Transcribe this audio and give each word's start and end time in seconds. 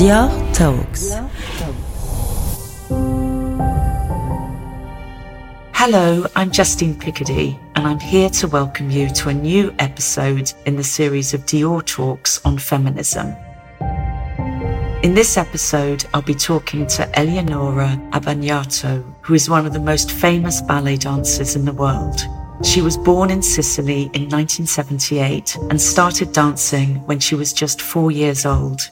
Dior 0.00 0.30
Talks. 0.54 1.12
Hello, 5.74 6.26
I'm 6.34 6.50
Justine 6.50 6.94
Picardie, 6.94 7.60
and 7.74 7.86
I'm 7.86 8.00
here 8.00 8.30
to 8.30 8.48
welcome 8.48 8.88
you 8.88 9.10
to 9.10 9.28
a 9.28 9.34
new 9.34 9.74
episode 9.78 10.54
in 10.64 10.76
the 10.76 10.82
series 10.82 11.34
of 11.34 11.44
Dior 11.44 11.84
Talks 11.84 12.40
on 12.46 12.56
feminism. 12.56 13.36
In 15.02 15.12
this 15.12 15.36
episode, 15.36 16.06
I'll 16.14 16.22
be 16.22 16.34
talking 16.34 16.86
to 16.86 17.18
Eleonora 17.18 18.00
Abagnato, 18.14 19.04
who 19.20 19.34
is 19.34 19.50
one 19.50 19.66
of 19.66 19.74
the 19.74 19.80
most 19.80 20.12
famous 20.12 20.62
ballet 20.62 20.96
dancers 20.96 21.56
in 21.56 21.66
the 21.66 21.74
world. 21.74 22.22
She 22.64 22.80
was 22.80 22.96
born 22.96 23.30
in 23.30 23.42
Sicily 23.42 24.04
in 24.14 24.30
1978 24.30 25.58
and 25.68 25.78
started 25.78 26.32
dancing 26.32 27.06
when 27.06 27.18
she 27.18 27.34
was 27.34 27.52
just 27.52 27.82
four 27.82 28.10
years 28.10 28.46
old. 28.46 28.90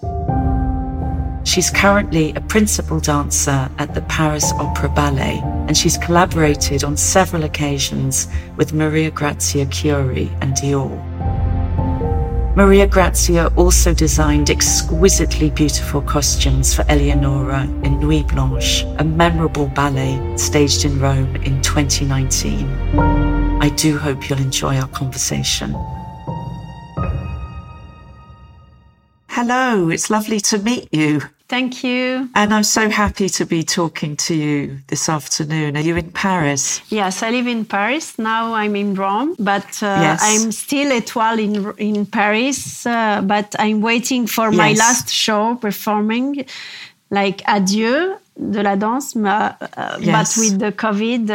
She's 1.58 1.70
currently 1.70 2.32
a 2.34 2.40
principal 2.40 3.00
dancer 3.00 3.68
at 3.78 3.92
the 3.92 4.02
Paris 4.02 4.52
Opera 4.60 4.90
Ballet, 4.90 5.40
and 5.66 5.76
she's 5.76 5.98
collaborated 5.98 6.84
on 6.84 6.96
several 6.96 7.42
occasions 7.42 8.28
with 8.56 8.72
Maria 8.72 9.10
Grazia 9.10 9.66
Chiuri 9.66 10.30
and 10.40 10.52
Dior. 10.54 10.94
Maria 12.54 12.86
Grazia 12.86 13.48
also 13.56 13.92
designed 13.92 14.50
exquisitely 14.50 15.50
beautiful 15.50 16.00
costumes 16.00 16.76
for 16.76 16.82
Eleonora 16.82 17.62
in 17.82 17.98
Nuit 17.98 18.28
Blanche, 18.28 18.84
a 19.00 19.02
memorable 19.02 19.66
ballet 19.66 20.36
staged 20.36 20.84
in 20.84 21.00
Rome 21.00 21.34
in 21.42 21.60
2019. 21.62 22.68
I 23.60 23.68
do 23.70 23.98
hope 23.98 24.30
you'll 24.30 24.38
enjoy 24.38 24.76
our 24.76 24.86
conversation. 24.90 25.74
Hello, 29.26 29.88
it's 29.88 30.08
lovely 30.08 30.38
to 30.38 30.58
meet 30.58 30.94
you. 30.94 31.22
Thank 31.48 31.82
you. 31.82 32.28
And 32.34 32.52
I'm 32.52 32.62
so 32.62 32.90
happy 32.90 33.28
to 33.30 33.46
be 33.46 33.62
talking 33.62 34.16
to 34.16 34.34
you 34.34 34.78
this 34.88 35.08
afternoon. 35.08 35.76
Are 35.78 35.80
you 35.80 35.96
in 35.96 36.10
Paris? 36.12 36.82
Yes, 36.90 37.22
I 37.22 37.30
live 37.30 37.46
in 37.46 37.64
Paris. 37.64 38.18
Now 38.18 38.52
I'm 38.52 38.76
in 38.76 38.94
Rome, 38.94 39.34
but 39.38 39.64
uh, 39.82 39.86
Yes. 40.02 40.20
I'm 40.22 40.52
still 40.52 40.90
étoile 40.92 41.38
in 41.40 41.72
in 41.78 42.04
Paris. 42.06 42.84
Uh, 42.84 43.22
but 43.22 43.54
I'm 43.58 43.80
waiting 43.80 44.26
for 44.28 44.50
my 44.52 44.72
last 44.74 45.08
show 45.08 45.54
performing, 45.56 46.44
like 47.10 47.42
Adieu 47.46 48.16
de 48.36 48.62
la 48.62 48.76
danse. 48.76 49.16
uh, 49.16 49.52
Yes. 50.00 50.12
But 50.12 50.40
with 50.42 50.58
the 50.58 50.72
COVID, 50.72 51.30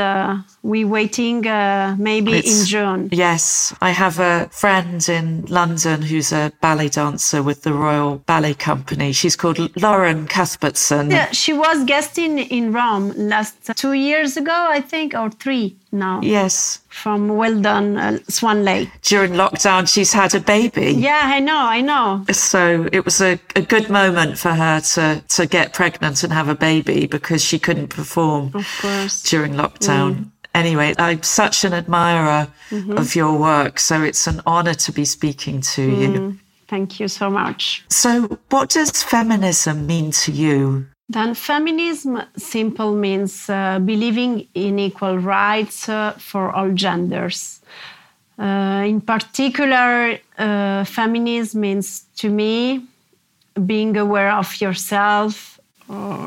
uh, 0.64 0.67
we 0.67 0.86
waiting 0.86 1.45
uh, 1.47 1.95
maybe 2.00 2.38
in 2.38 2.66
June. 2.66 3.09
Yes, 3.11 3.73
I 3.81 3.92
have 3.92 4.19
a 4.19 4.47
friend 4.52 5.08
in 5.09 5.45
London 5.47 6.02
who's 6.02 6.31
a 6.31 6.52
ballet 6.61 6.89
dancer 6.89 7.44
with 7.44 7.64
the 7.64 7.73
Royal 7.73 8.17
Ballet 8.25 8.53
Company. 8.53 9.11
She's 9.14 9.36
called 9.36 9.59
Lauren 9.81 10.28
Cuthbertson. 10.28 11.11
Yeah, 11.11 11.31
she 11.31 11.53
was 11.53 11.84
guesting 11.86 12.39
in 12.39 12.72
Rome 12.73 13.11
last 13.16 13.56
two 13.75 13.94
years 13.94 14.38
ago, 14.38 14.67
I 14.69 14.81
think, 14.81 15.14
or 15.14 15.30
three 15.30 15.75
now, 15.91 16.22
Yes, 16.23 16.80
from 16.89 17.28
Well 17.38 17.61
Done 17.61 17.97
uh, 17.97 18.17
Swan 18.28 18.64
Lake. 18.66 18.89
during 19.03 19.34
lockdown, 19.34 19.88
she's 19.88 20.11
had 20.11 20.34
a 20.34 20.39
baby. 20.39 20.91
Yeah, 20.94 21.22
I 21.23 21.39
know, 21.39 21.58
I 21.59 21.81
know. 21.81 22.25
So 22.31 22.89
it 22.91 23.06
was 23.06 23.22
a, 23.22 23.39
a 23.56 23.61
good 23.61 23.89
moment 23.91 24.39
for 24.39 24.50
her 24.53 24.80
to, 24.81 25.23
to 25.28 25.45
get 25.45 25.73
pregnant 25.73 26.23
and 26.23 26.34
have 26.34 26.50
a 26.50 26.56
baby 26.56 27.06
because 27.06 27.44
she 27.44 27.59
couldn't 27.59 27.89
perform 27.89 28.52
Of 28.56 28.67
course. 28.81 29.22
during 29.22 29.53
lockdown. 29.53 30.31
Anyway, 30.54 30.94
I'm 30.98 31.23
such 31.23 31.64
an 31.66 31.73
admirer 31.73 32.48
of 32.72 33.16
your 33.16 33.38
work, 33.38 33.80
so 33.80 34.04
it's 34.04 34.28
an 34.28 34.42
honor 34.46 34.76
to 34.76 34.92
be 34.92 35.06
speaking 35.06 35.62
to 35.62 35.82
you. 35.82 36.38
Thank 36.68 37.00
you 37.00 37.08
so 37.08 37.30
much. 37.30 37.84
So, 37.90 38.40
what 38.50 38.70
does 38.70 39.04
feminism 39.04 39.86
mean 39.86 40.12
to 40.24 40.31
you? 40.31 40.88
Then 41.09 41.36
feminism 41.36 42.22
simple 42.38 42.96
means 42.96 43.50
uh, 43.50 43.80
believing 43.80 44.48
in 44.54 44.80
equal 44.80 45.18
rights 45.20 45.90
uh, 45.90 46.14
for 46.14 46.52
all 46.52 46.72
genders. 46.72 47.62
Uh, 48.40 48.84
in 48.88 49.02
particular, 49.02 50.18
uh, 50.38 50.84
feminism 50.85 51.62
means 51.62 52.06
to 52.18 52.30
me 52.30 52.88
being 53.66 53.96
aware 53.97 54.31
of 54.31 54.59
yourself, 54.59 55.53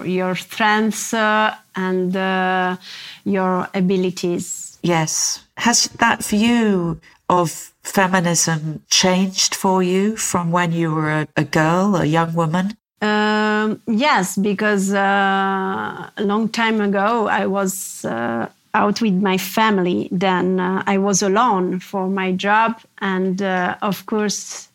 your 0.05 0.35
strengths, 0.35 1.13
uh, 1.15 1.55
and 1.75 2.17
uh, 2.17 2.77
your 3.25 3.69
abilities. 3.75 4.79
Yes. 4.83 5.45
Has 5.57 5.89
that 5.99 6.25
view 6.25 7.01
of 7.29 7.51
feminism 7.83 8.83
changed 8.89 9.55
for 9.55 9.83
you 9.83 10.17
from 10.17 10.51
when 10.51 10.73
you 10.73 10.95
were 10.95 11.11
a, 11.11 11.29
a 11.37 11.45
girl, 11.45 11.97
a 11.97 12.05
young 12.05 12.35
woman? 12.35 12.77
Um, 13.03 13.81
yes, 13.87 14.37
because 14.37 14.93
uh, 14.93 16.11
a 16.17 16.23
long 16.23 16.49
time 16.49 16.81
ago 16.81 17.29
I 17.29 17.47
was 17.47 18.05
uh, 18.05 18.49
out 18.75 19.01
with 19.01 19.15
my 19.15 19.39
family. 19.39 20.09
Then 20.13 20.61
uh, 20.61 20.83
I 20.87 20.99
was 20.99 21.23
alone 21.23 21.81
for 21.81 22.09
my 22.09 22.33
job, 22.33 22.81
and 23.01 23.43
uh, 23.43 23.77
of 23.83 24.07
course, 24.07 24.69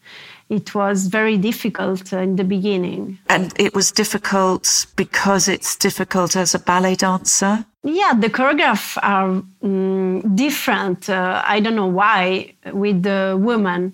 it 0.51 0.75
was 0.75 1.07
very 1.07 1.37
difficult 1.37 2.11
in 2.13 2.35
the 2.35 2.43
beginning. 2.43 3.17
And 3.29 3.53
it 3.57 3.73
was 3.73 3.91
difficult 3.91 4.85
because 4.97 5.47
it's 5.47 5.75
difficult 5.77 6.35
as 6.35 6.53
a 6.53 6.59
ballet 6.59 6.95
dancer? 6.95 7.65
Yeah, 7.83 8.13
the 8.19 8.29
choreograph 8.29 8.97
are 9.01 9.41
mm, 9.63 10.35
different. 10.35 11.09
Uh, 11.09 11.41
I 11.55 11.59
don't 11.61 11.75
know 11.75 11.93
why 12.01 12.53
with 12.73 13.01
the 13.03 13.37
women. 13.39 13.93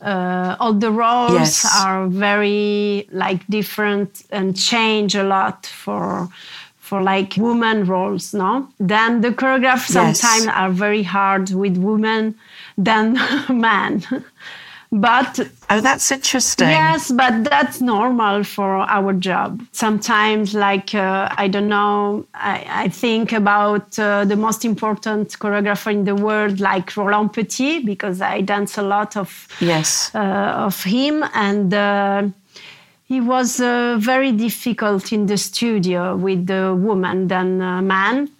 Uh, 0.00 0.56
all 0.60 0.74
the 0.74 0.90
roles 0.90 1.32
Yes. 1.32 1.64
are 1.84 2.06
very 2.06 3.08
like 3.12 3.40
different 3.48 4.10
and 4.30 4.54
change 4.54 5.14
a 5.14 5.24
lot 5.24 5.66
for 5.66 6.28
for 6.78 7.02
like 7.02 7.36
woman 7.36 7.84
roles. 7.86 8.32
No, 8.32 8.68
then 8.78 9.20
the 9.22 9.30
choreograph 9.30 9.82
Yes. 9.88 9.92
sometimes 9.98 10.46
are 10.46 10.70
very 10.70 11.02
hard 11.02 11.50
with 11.50 11.76
women 11.78 12.34
than 12.78 13.18
men. 13.48 14.02
But 15.00 15.40
Oh, 15.68 15.80
that's 15.80 16.10
interesting. 16.12 16.68
Yes, 16.68 17.10
but 17.10 17.42
that's 17.44 17.80
normal 17.80 18.44
for 18.44 18.76
our 18.76 19.12
job. 19.12 19.60
Sometimes, 19.72 20.54
like, 20.54 20.94
uh, 20.94 21.28
I 21.36 21.48
don't 21.48 21.68
know, 21.68 22.24
I, 22.34 22.64
I 22.84 22.88
think 22.88 23.32
about 23.32 23.98
uh, 23.98 24.24
the 24.24 24.36
most 24.36 24.64
important 24.64 25.36
choreographer 25.40 25.92
in 25.92 26.04
the 26.04 26.14
world, 26.14 26.60
like 26.60 26.96
Roland 26.96 27.32
Petit, 27.32 27.82
because 27.84 28.20
I 28.20 28.42
dance 28.42 28.78
a 28.78 28.82
lot 28.82 29.16
of, 29.16 29.48
Yes. 29.60 30.12
uh, 30.14 30.18
of 30.68 30.84
him. 30.84 31.24
And 31.34 31.74
uh, 31.74 32.22
he 33.06 33.20
was 33.20 33.60
uh, 33.60 33.96
very 33.98 34.30
difficult 34.30 35.12
in 35.12 35.26
the 35.26 35.36
studio 35.36 36.16
with 36.16 36.46
the 36.46 36.74
woman 36.74 37.26
than 37.26 37.60
uh, 37.60 37.82
man. 37.82 38.30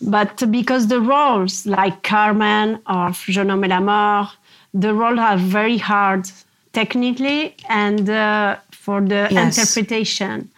But 0.00 0.50
because 0.50 0.86
the 0.86 1.00
roles, 1.00 1.66
like 1.66 2.02
Carmen 2.04 2.80
or 2.88 3.10
Jeune 3.26 3.50
homme 3.50 3.68
la 3.68 3.80
mort, 3.80 4.28
the 4.74 4.94
roles 4.94 5.18
are 5.18 5.36
very 5.36 5.78
hard 5.78 6.30
technically 6.72 7.54
and 7.68 8.08
uh, 8.08 8.56
for 8.70 9.00
the 9.00 9.28
Yes. 9.30 9.58
interpretation. 9.58 10.48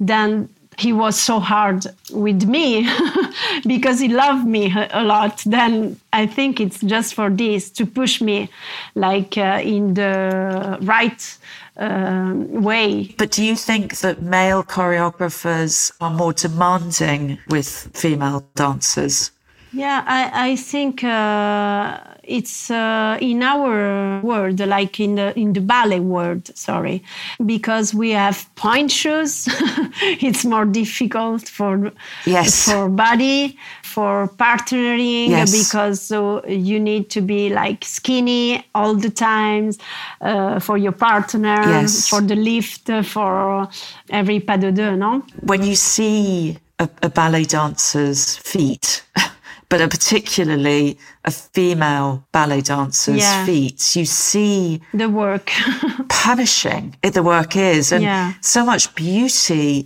Then 0.00 0.48
he 0.78 0.92
was 0.92 1.18
so 1.20 1.40
hard 1.40 1.84
with 2.12 2.44
me 2.44 2.88
because 3.66 3.98
he 3.98 4.08
loved 4.08 4.46
me 4.46 4.72
a 4.92 5.02
lot. 5.02 5.42
Then 5.44 5.98
I 6.12 6.26
think 6.26 6.60
it's 6.60 6.80
just 6.80 7.14
for 7.14 7.30
this 7.30 7.68
to 7.70 7.84
push 7.86 8.20
me 8.20 8.48
like 8.94 9.36
uh, 9.36 9.60
in 9.64 9.94
the 9.94 10.78
right 10.82 11.38
um, 11.78 12.62
way. 12.62 13.14
But 13.18 13.32
do 13.32 13.44
you 13.44 13.56
think 13.56 13.96
that 13.98 14.22
male 14.22 14.62
choreographers 14.62 15.90
are 16.00 16.10
more 16.10 16.32
demanding 16.32 17.38
with 17.48 17.90
female 17.94 18.46
dancers? 18.54 19.32
Yeah, 19.72 20.02
I, 20.06 20.52
I 20.52 20.56
think 20.56 21.02
uh, 21.02 21.98
it's 22.28 22.70
uh, 22.70 23.16
in 23.20 23.42
our 23.42 24.20
world, 24.22 24.60
like 24.60 25.00
in 25.00 25.14
the 25.16 25.32
in 25.38 25.52
the 25.54 25.60
ballet 25.60 26.00
world. 26.00 26.50
Sorry, 26.54 27.02
because 27.46 27.94
we 27.94 28.10
have 28.10 28.46
pointe 28.54 28.90
shoes, 28.92 29.48
it's 30.20 30.44
more 30.44 30.64
difficult 30.66 31.48
for 31.48 31.90
Yes. 32.26 32.64
for 32.64 32.88
body 32.88 33.56
for 33.82 34.28
partnering 34.38 35.30
Yes. 35.30 35.50
because 35.50 36.12
uh, 36.12 36.40
you 36.46 36.78
need 36.78 37.08
to 37.10 37.20
be 37.20 37.48
like 37.48 37.84
skinny 37.84 38.62
all 38.74 38.94
the 38.94 39.10
times 39.10 39.78
uh, 40.20 40.60
for 40.60 40.76
your 40.78 40.92
partner, 40.92 41.56
Yes. 41.66 42.08
for 42.08 42.20
the 42.20 42.36
lift, 42.36 42.90
uh, 42.90 43.02
for 43.02 43.68
every 44.10 44.40
pas 44.40 44.58
de 44.58 44.70
deux, 44.72 44.96
no? 44.96 45.22
When 45.42 45.62
you 45.64 45.74
see 45.74 46.58
a, 46.78 46.88
a 47.02 47.08
ballet 47.08 47.44
dancer's 47.44 48.36
feet, 48.36 49.02
but 49.70 49.80
a 49.80 49.88
particularly 49.88 50.98
a 51.24 51.30
female 51.30 52.24
ballet 52.32 52.62
dancer's 52.62 53.18
Yeah. 53.20 53.44
feet, 53.46 53.96
you 53.96 54.04
see 54.06 54.80
The 54.94 55.08
work. 55.08 55.50
punishing 56.08 56.94
it 57.02 57.12
the 57.14 57.22
work 57.22 57.54
is 57.56 57.92
and 57.92 58.02
Yeah. 58.02 58.32
so 58.40 58.64
much 58.64 58.94
beauty 58.94 59.84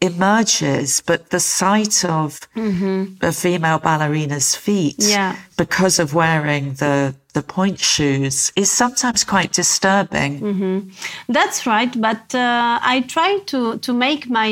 emerges 0.00 1.00
but 1.06 1.30
the 1.30 1.40
sight 1.40 2.04
of 2.04 2.40
a 3.22 3.32
female 3.32 3.78
ballerina's 3.78 4.54
feet 4.54 4.96
Yeah. 4.98 5.36
because 5.56 5.98
of 5.98 6.14
wearing 6.14 6.74
the 6.74 7.14
the 7.34 7.42
pointe 7.42 7.80
shoes 7.80 8.52
is 8.54 8.70
sometimes 8.70 9.24
quite 9.24 9.50
disturbing. 9.52 10.40
Mm-hmm. 10.40 10.78
That's 11.28 11.66
right, 11.66 11.92
but 12.00 12.32
uh, 12.32 12.78
I 12.94 13.00
try 13.08 13.38
to 13.46 13.78
to 13.78 13.92
make 13.92 14.30
my 14.30 14.50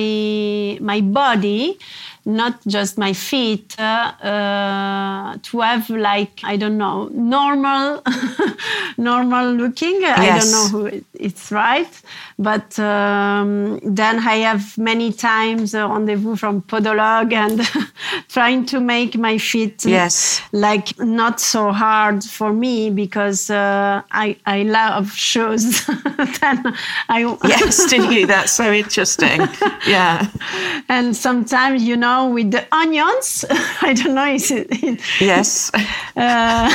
my 0.81 1.01
body 1.01 1.79
not 2.25 2.65
just 2.67 2.99
my 2.99 3.13
feet, 3.13 3.75
uh, 3.79 4.13
uh, 4.23 5.39
to 5.43 5.61
have 5.61 5.91
like 5.91 6.41
I 6.45 6.57
don't 6.57 6.79
know 6.79 7.09
normal, 7.09 8.03
normal 8.97 9.53
looking. 9.55 10.01
Yes. 10.01 10.19
I 10.19 10.39
don't 10.39 10.51
know 10.53 10.91
who 10.91 11.05
it's 11.15 11.51
right, 11.51 12.03
but 12.39 12.79
um, 12.79 13.81
then 13.83 14.21
I 14.21 14.37
have 14.37 14.79
many 14.79 15.13
times 15.13 15.75
a 15.75 15.89
rendezvous 15.89 16.37
from 16.37 16.63
podologue 16.63 17.33
and 17.33 17.61
trying 18.29 18.67
to 18.67 18.81
make 18.81 19.17
my 19.17 19.39
feet 19.39 19.85
yes. 19.85 20.43
like 20.53 20.99
not 21.01 21.41
so 21.41 21.73
hard 21.73 22.23
for 22.23 22.53
me 22.53 22.91
because 22.91 23.51
uh, 23.51 24.03
I 24.13 24.37
I 24.47 24.63
love 24.63 25.13
shoes. 25.13 25.85
then 26.41 26.75
I 27.09 27.37
yes, 27.45 27.91
do 27.91 28.15
you? 28.15 28.27
That's 28.27 28.53
so 28.53 28.73
interesting. 28.73 29.49
Yeah, 29.87 30.29
and 30.89 31.17
sometimes 31.17 31.83
you 31.83 31.97
know 31.97 32.12
now 32.13 32.29
with 32.29 32.51
the 32.51 32.65
onions. 32.73 33.45
I 33.89 33.93
don't 33.95 34.15
know. 34.15 34.31
Is 34.35 34.51
it, 34.51 34.67
it 34.71 35.01
yes. 35.21 35.71
Uh, 36.15 36.69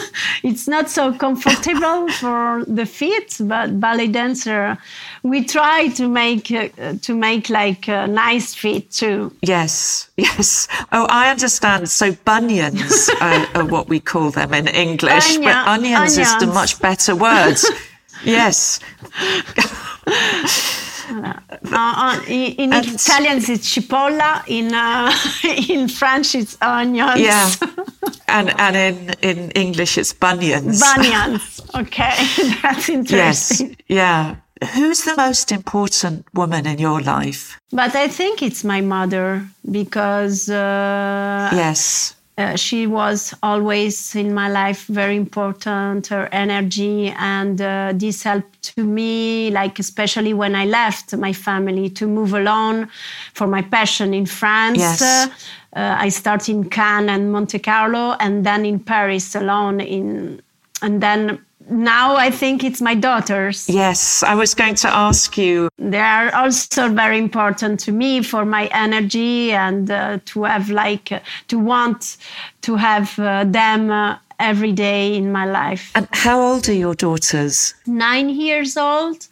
it's 0.42 0.68
not 0.68 0.90
so 0.90 1.14
comfortable 1.14 2.08
for 2.20 2.62
the 2.66 2.84
feet, 2.84 3.38
but 3.40 3.80
ballet 3.80 4.06
dancer, 4.06 4.76
we 5.22 5.42
try 5.44 5.88
to 5.88 6.08
make 6.08 6.52
uh, 6.52 6.68
to 7.00 7.14
make 7.14 7.48
like 7.48 7.88
a 7.88 8.06
nice 8.06 8.54
feet 8.54 8.90
too. 8.90 9.32
Yes, 9.40 10.10
yes. 10.18 10.68
Oh, 10.92 11.06
I 11.08 11.30
understand. 11.30 11.88
So 11.88 12.12
bunions 12.26 13.08
are, 13.20 13.46
are, 13.54 13.64
what 13.64 13.88
we 13.88 13.98
call 13.98 14.30
them 14.30 14.52
in 14.52 14.68
English, 14.68 15.36
Onion, 15.36 15.50
but 15.50 15.68
onions, 15.74 16.18
onions 16.18 16.18
is 16.18 16.36
the 16.38 16.46
much 16.46 16.78
better 16.78 17.16
word. 17.16 17.56
yes. 18.24 18.78
Uh, 21.12 22.20
in, 22.26 22.52
in 22.52 22.72
Italian 22.72 23.38
it's 23.38 23.68
cipolla. 23.74 24.42
In 24.46 24.72
uh, 24.74 25.12
in 25.68 25.88
French 25.88 26.34
it's 26.34 26.56
onions. 26.60 27.20
Yeah, 27.20 27.50
and 28.28 28.50
and 28.58 28.76
in 28.76 29.14
in 29.22 29.50
English 29.52 29.98
it's 29.98 30.12
bunions. 30.12 30.80
Bunions. 30.80 31.60
Okay, 31.74 32.16
that's 32.62 32.88
interesting. 32.88 33.68
Yes. 33.68 33.76
Yeah. 33.88 34.36
Who's 34.74 35.02
the 35.02 35.16
most 35.16 35.50
important 35.50 36.24
woman 36.34 36.66
in 36.66 36.78
your 36.78 37.00
life? 37.00 37.58
But 37.72 37.96
I 37.96 38.06
think 38.06 38.42
it's 38.42 38.62
my 38.62 38.80
mother 38.80 39.44
because. 39.70 40.48
Uh, 40.48 41.50
yes 41.52 42.14
uh, 42.38 42.56
she 42.56 42.86
was 42.86 43.34
always 43.42 44.14
in 44.16 44.32
my 44.32 44.48
life 44.48 44.86
very 44.86 45.16
important 45.16 46.06
her 46.06 46.28
energy 46.32 47.08
and 47.18 47.60
uh, 47.60 47.92
this 47.94 48.22
helped 48.22 48.62
to 48.62 48.84
me 48.84 49.50
like 49.50 49.78
especially 49.78 50.32
when 50.32 50.54
i 50.54 50.64
left 50.64 51.14
my 51.16 51.32
family 51.32 51.90
to 51.90 52.06
move 52.06 52.32
alone 52.32 52.88
for 53.34 53.46
my 53.46 53.60
passion 53.60 54.14
in 54.14 54.24
france 54.24 54.78
yes. 54.78 55.02
uh, 55.02 55.28
i 55.74 56.08
started 56.08 56.50
in 56.50 56.68
cannes 56.68 57.10
and 57.10 57.32
monte 57.32 57.58
carlo 57.58 58.16
and 58.20 58.46
then 58.46 58.64
in 58.64 58.78
paris 58.80 59.34
alone 59.34 59.80
in 59.80 60.40
and 60.80 61.02
then 61.02 61.38
now 61.70 62.16
I 62.16 62.30
think 62.30 62.64
it's 62.64 62.80
my 62.80 62.94
daughters. 62.94 63.68
Yes, 63.68 64.22
I 64.22 64.34
was 64.34 64.54
going 64.54 64.74
to 64.76 64.88
ask 64.88 65.36
you. 65.38 65.68
They 65.78 65.98
are 65.98 66.34
also 66.34 66.88
very 66.88 67.18
important 67.18 67.80
to 67.80 67.92
me 67.92 68.22
for 68.22 68.44
my 68.44 68.66
energy 68.72 69.52
and 69.52 69.90
uh, 69.90 70.18
to 70.26 70.44
have 70.44 70.70
like 70.70 71.12
uh, 71.12 71.20
to 71.48 71.58
want 71.58 72.16
to 72.62 72.76
have 72.76 73.18
uh, 73.18 73.44
them 73.44 73.90
uh, 73.90 74.18
every 74.38 74.72
day 74.72 75.14
in 75.14 75.32
my 75.32 75.46
life. 75.46 75.90
And 75.94 76.08
how 76.12 76.40
old 76.40 76.68
are 76.68 76.74
your 76.74 76.94
daughters? 76.94 77.74
Nine 77.86 78.28
years 78.28 78.76
old, 78.76 79.28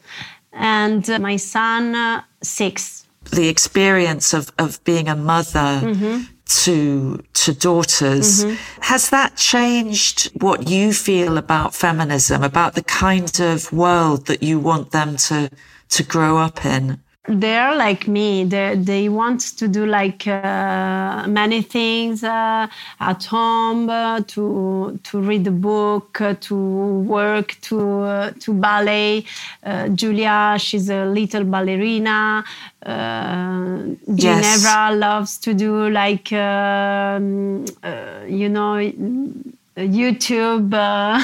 and 0.52 1.08
uh, 1.08 1.18
my 1.18 1.36
son 1.36 1.94
uh, 1.94 2.22
six. 2.42 3.06
The 3.30 3.48
experience 3.48 4.34
of 4.34 4.52
of 4.58 4.82
being 4.84 5.08
a 5.08 5.16
mother. 5.16 5.80
Mm-hmm 5.82 6.39
to 6.50 7.23
to 7.32 7.55
daughters 7.55 8.44
mm-hmm. 8.44 8.56
has 8.81 9.11
that 9.11 9.37
changed 9.37 10.31
what 10.43 10.69
you 10.69 10.93
feel 10.93 11.38
about 11.38 11.75
feminism 11.75 12.43
about 12.43 12.75
the 12.75 12.82
kind 12.82 13.38
of 13.41 13.73
world 13.73 14.26
that 14.26 14.43
you 14.43 14.58
want 14.58 14.91
them 14.91 15.17
to 15.17 15.49
to 15.88 16.02
grow 16.02 16.38
up 16.38 16.64
in 16.64 17.00
they're 17.30 17.76
like 17.76 18.08
me. 18.08 18.44
They, 18.44 18.74
they 18.76 19.08
want 19.08 19.40
to 19.58 19.68
do 19.68 19.86
like 19.86 20.26
uh, 20.26 21.26
many 21.28 21.62
things 21.62 22.24
uh, 22.24 22.66
at 22.98 23.24
home 23.24 23.88
uh, 23.88 24.20
to 24.28 24.98
to 25.04 25.20
read 25.20 25.46
a 25.46 25.50
book 25.50 26.20
uh, 26.20 26.34
to 26.40 26.56
work 27.00 27.56
to 27.62 28.00
uh, 28.00 28.30
to 28.40 28.52
ballet. 28.52 29.24
Uh, 29.62 29.88
julia 29.88 30.56
she's 30.58 30.90
a 30.90 31.04
little 31.06 31.44
ballerina. 31.44 32.44
Ginevra 32.82 34.00
yes. 34.16 34.94
loves 34.96 35.38
to 35.38 35.54
do 35.54 35.90
like 35.90 36.32
um, 36.32 37.64
you 38.26 38.48
know 38.48 38.78
YouTube 39.86 40.72
uh, 40.74 41.20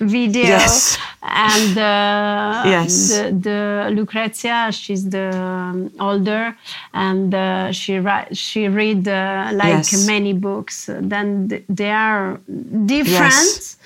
video. 0.00 0.44
Yes. 0.44 0.98
And 1.22 1.78
uh, 1.78 2.62
yes. 2.66 3.08
the, 3.08 3.32
the, 3.32 3.90
Lucrezia, 3.92 4.70
she's 4.72 5.08
the 5.08 5.34
um, 5.36 5.90
older, 6.00 6.56
and 6.92 7.34
uh, 7.34 7.72
she 7.72 8.02
she 8.32 8.68
read 8.68 9.06
uh, 9.06 9.50
like 9.54 9.92
yes. 9.92 10.06
many 10.06 10.32
books. 10.32 10.90
Then 11.00 11.64
they 11.68 11.90
are 11.90 12.40
different. 12.86 13.32
Yes. 13.32 13.76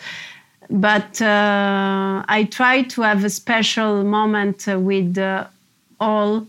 But 0.68 1.22
uh, 1.22 2.24
I 2.26 2.48
try 2.50 2.82
to 2.82 3.02
have 3.02 3.24
a 3.24 3.30
special 3.30 4.02
moment 4.02 4.66
with 4.66 5.16
uh, 5.16 5.46
all 6.00 6.46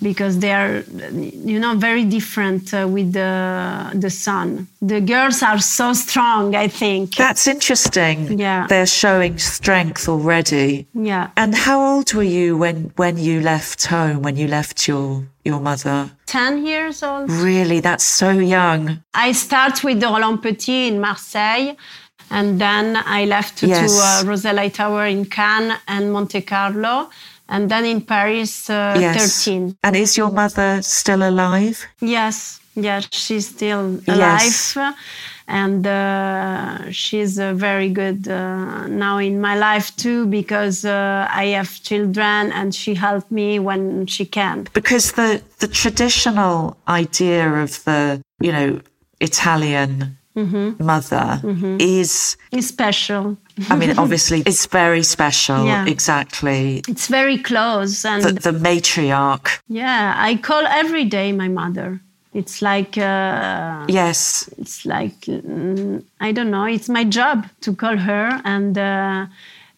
because 0.00 0.38
they 0.38 0.52
are 0.52 0.84
you 1.12 1.58
know 1.58 1.74
very 1.74 2.04
different 2.04 2.72
uh, 2.72 2.86
with 2.88 3.12
the 3.12 3.90
the 3.94 4.10
son 4.10 4.68
the 4.80 5.00
girls 5.00 5.42
are 5.42 5.58
so 5.58 5.92
strong 5.92 6.54
i 6.54 6.68
think. 6.68 7.16
That's 7.16 7.46
interesting. 7.46 8.38
Yeah. 8.38 8.66
They're 8.66 8.86
showing 8.86 9.38
strength 9.38 10.08
already. 10.08 10.86
Yeah. 10.94 11.30
And 11.36 11.54
how 11.54 11.78
old 11.80 12.12
were 12.14 12.30
you 12.38 12.56
when 12.56 12.92
when 12.96 13.18
you 13.18 13.40
left 13.40 13.86
home 13.86 14.22
when 14.22 14.36
you 14.36 14.48
left 14.48 14.86
your 14.88 15.24
your 15.44 15.60
mother? 15.60 16.10
10 16.26 16.66
years 16.66 17.02
old. 17.02 17.30
Really? 17.30 17.80
That's 17.80 18.04
so 18.04 18.30
young. 18.30 19.02
I 19.14 19.32
start 19.32 19.82
with 19.84 20.00
the 20.00 20.06
roland 20.06 20.42
petit 20.42 20.88
in 20.88 21.00
marseille 21.00 21.76
and 22.30 22.60
then 22.60 22.96
i 23.06 23.24
left 23.24 23.62
yes. 23.62 24.22
to 24.22 24.32
uh, 24.32 24.68
tower 24.68 25.06
in 25.06 25.24
cannes 25.24 25.72
and 25.86 26.12
monte 26.12 26.42
carlo 26.42 27.08
and 27.48 27.70
then 27.70 27.84
in 27.84 28.00
Paris, 28.02 28.68
uh, 28.68 28.96
yes. 28.98 29.44
13. 29.44 29.76
And 29.82 29.96
is 29.96 30.16
your 30.16 30.30
mother 30.30 30.82
still 30.82 31.22
alive? 31.22 31.84
Yes, 32.00 32.60
yes, 32.74 33.08
she's 33.10 33.48
still 33.48 34.00
alive. 34.06 34.42
Yes. 34.42 34.76
And 35.50 35.86
uh, 35.86 36.90
she's 36.90 37.38
uh, 37.38 37.54
very 37.54 37.88
good 37.88 38.28
uh, 38.28 38.86
now 38.86 39.16
in 39.16 39.40
my 39.40 39.56
life 39.56 39.96
too 39.96 40.26
because 40.26 40.84
uh, 40.84 41.26
I 41.30 41.46
have 41.46 41.82
children 41.82 42.52
and 42.52 42.74
she 42.74 42.94
helped 42.94 43.30
me 43.30 43.58
when 43.58 44.04
she 44.04 44.26
can. 44.26 44.68
Because 44.74 45.12
the, 45.12 45.42
the 45.60 45.68
traditional 45.68 46.76
idea 46.86 47.50
of 47.50 47.82
the, 47.84 48.20
you 48.40 48.52
know, 48.52 48.80
Italian 49.20 50.18
mm-hmm. 50.38 50.84
mother 50.84 51.40
mm-hmm. 51.42 51.76
is 51.80 52.36
special. 52.60 53.36
I 53.70 53.76
mean, 53.76 53.98
obviously, 54.04 54.42
it's 54.46 54.66
very 54.66 55.02
special. 55.02 55.66
Yeah. 55.66 55.86
Exactly. 55.86 56.82
It's 56.88 57.08
very 57.08 57.38
close, 57.38 58.04
and 58.04 58.22
the, 58.22 58.32
the, 58.32 58.58
matriarch. 58.58 59.60
Yeah, 59.68 60.14
I 60.16 60.36
call 60.36 60.64
every 60.66 61.04
day 61.04 61.32
my 61.32 61.48
mother. 61.48 62.00
It's 62.34 62.62
like 62.62 62.96
uh, 62.98 63.86
yes. 63.88 64.48
It's 64.58 64.84
like 64.84 65.20
mm, 65.22 66.04
I 66.20 66.32
don't 66.32 66.50
know. 66.50 66.64
It's 66.64 66.88
my 66.88 67.04
job 67.04 67.46
to 67.62 67.74
call 67.74 67.96
her 67.96 68.40
and. 68.44 68.76
Uh, 68.78 69.26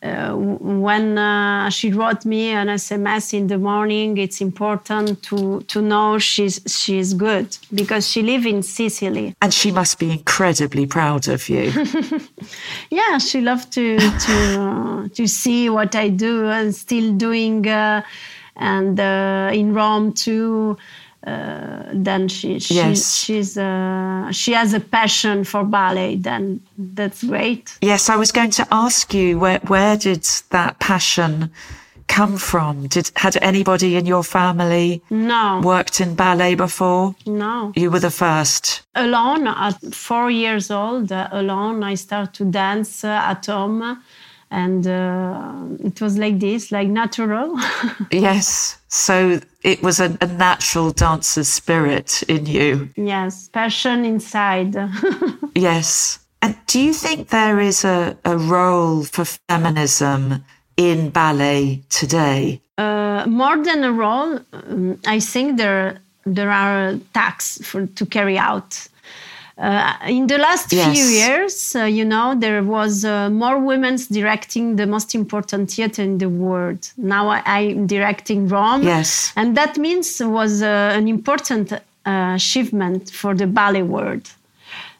uh, 0.02 0.32
when 0.34 1.18
uh, 1.18 1.68
she 1.68 1.92
wrote 1.92 2.24
me 2.24 2.48
an 2.48 2.68
SMS 2.68 3.34
in 3.34 3.48
the 3.48 3.58
morning, 3.58 4.16
it's 4.16 4.40
important 4.40 5.22
to 5.24 5.60
to 5.62 5.82
know 5.82 6.18
she's 6.18 6.60
she's 6.66 7.12
good 7.12 7.56
because 7.74 8.08
she 8.08 8.22
lives 8.22 8.46
in 8.46 8.62
Sicily. 8.62 9.34
And 9.42 9.52
she 9.52 9.70
must 9.70 9.98
be 9.98 10.10
incredibly 10.12 10.86
proud 10.86 11.28
of 11.28 11.48
you. 11.50 11.70
yeah, 12.90 13.18
she 13.18 13.42
loves 13.42 13.66
to 13.66 13.98
to 13.98 14.60
uh, 14.60 15.08
to 15.08 15.26
see 15.26 15.68
what 15.68 15.94
I 15.94 16.08
do 16.08 16.48
and 16.48 16.74
still 16.74 17.12
doing, 17.12 17.68
uh, 17.68 18.02
and 18.56 18.98
uh, 18.98 19.50
in 19.52 19.74
Rome 19.74 20.14
too 20.14 20.78
uh, 21.26 21.82
then 21.92 22.28
she, 22.28 22.58
she 22.58 22.74
yes. 22.74 23.16
she's 23.16 23.58
uh, 23.58 24.32
she 24.32 24.52
has 24.52 24.72
a 24.72 24.80
passion 24.80 25.44
for 25.44 25.64
ballet. 25.64 26.16
Then 26.16 26.60
that's 26.78 27.22
great. 27.24 27.76
Yes, 27.82 28.08
I 28.08 28.16
was 28.16 28.32
going 28.32 28.50
to 28.52 28.66
ask 28.70 29.12
you 29.12 29.38
where 29.38 29.58
where 29.66 29.96
did 29.96 30.24
that 30.50 30.78
passion 30.78 31.50
come 32.08 32.38
from? 32.38 32.86
Did 32.88 33.10
had 33.16 33.36
anybody 33.42 33.96
in 33.96 34.06
your 34.06 34.24
family 34.24 35.02
no 35.10 35.60
worked 35.62 36.00
in 36.00 36.14
ballet 36.14 36.54
before? 36.54 37.14
no 37.26 37.72
You 37.76 37.90
were 37.90 38.00
the 38.00 38.10
first. 38.10 38.82
alone 38.94 39.46
at 39.46 39.78
four 39.94 40.30
years 40.30 40.70
old 40.70 41.12
uh, 41.12 41.28
alone 41.30 41.84
i 41.84 41.94
started 41.96 42.34
to 42.34 42.44
dance 42.44 43.04
uh, 43.04 43.32
at 43.32 43.46
home 43.46 43.82
and 44.50 44.86
uh, 44.86 45.52
it 45.84 46.00
was 46.00 46.18
like 46.18 46.40
this 46.40 46.70
like 46.72 46.88
natural 46.88 47.56
Yes. 48.10 48.78
So 48.88 49.40
it 49.62 49.82
was 49.82 50.00
a, 50.00 50.16
a 50.20 50.26
natural 50.26 50.90
dancer's 50.90 51.48
spirit 51.48 52.22
in 52.28 52.46
you. 52.46 52.88
yes 52.96 53.48
passion 53.48 54.04
inside 54.04 54.74
Yes. 55.54 56.18
And 56.42 56.56
do 56.66 56.80
you 56.80 56.94
think 56.94 57.28
there 57.28 57.60
is 57.60 57.84
a, 57.84 58.16
a 58.24 58.36
role 58.36 59.04
for 59.04 59.24
feminism 59.48 60.44
in 60.76 61.10
ballet 61.10 61.82
today? 61.90 62.60
uh, 62.78 63.24
more 63.28 63.62
than 63.62 63.84
a 63.84 63.92
role 63.92 64.40
um, 64.52 64.98
i 65.06 65.20
think 65.20 65.58
there 65.58 65.98
there 66.24 66.50
are 66.50 66.96
tasks 67.12 67.58
for 67.62 67.86
to 67.86 68.06
carry 68.06 68.38
out 68.38 68.88
uh, 69.60 69.92
in 70.08 70.26
the 70.26 70.38
last 70.38 70.72
Yes. 70.72 70.96
few 70.96 71.04
years, 71.20 71.76
uh, 71.76 71.84
you 71.84 72.04
know, 72.04 72.34
there 72.44 72.62
was 72.62 73.04
uh, 73.04 73.28
more 73.30 73.58
women 73.58 73.96
directing 74.10 74.76
the 74.76 74.86
most 74.86 75.14
important 75.14 75.70
theater 75.70 76.02
in 76.02 76.18
the 76.18 76.28
world. 76.30 76.80
Now 76.96 77.28
I, 77.28 77.42
I'm 77.44 77.86
directing 77.86 78.48
Rome, 78.48 78.82
Yes. 78.82 79.32
and 79.36 79.56
that 79.56 79.76
means 79.76 80.20
was 80.20 80.62
uh, 80.62 80.98
an 80.98 81.06
important 81.08 81.72
uh, 81.72 81.78
achievement 82.36 83.10
for 83.10 83.34
the 83.34 83.46
ballet 83.46 83.82
world. 83.82 84.24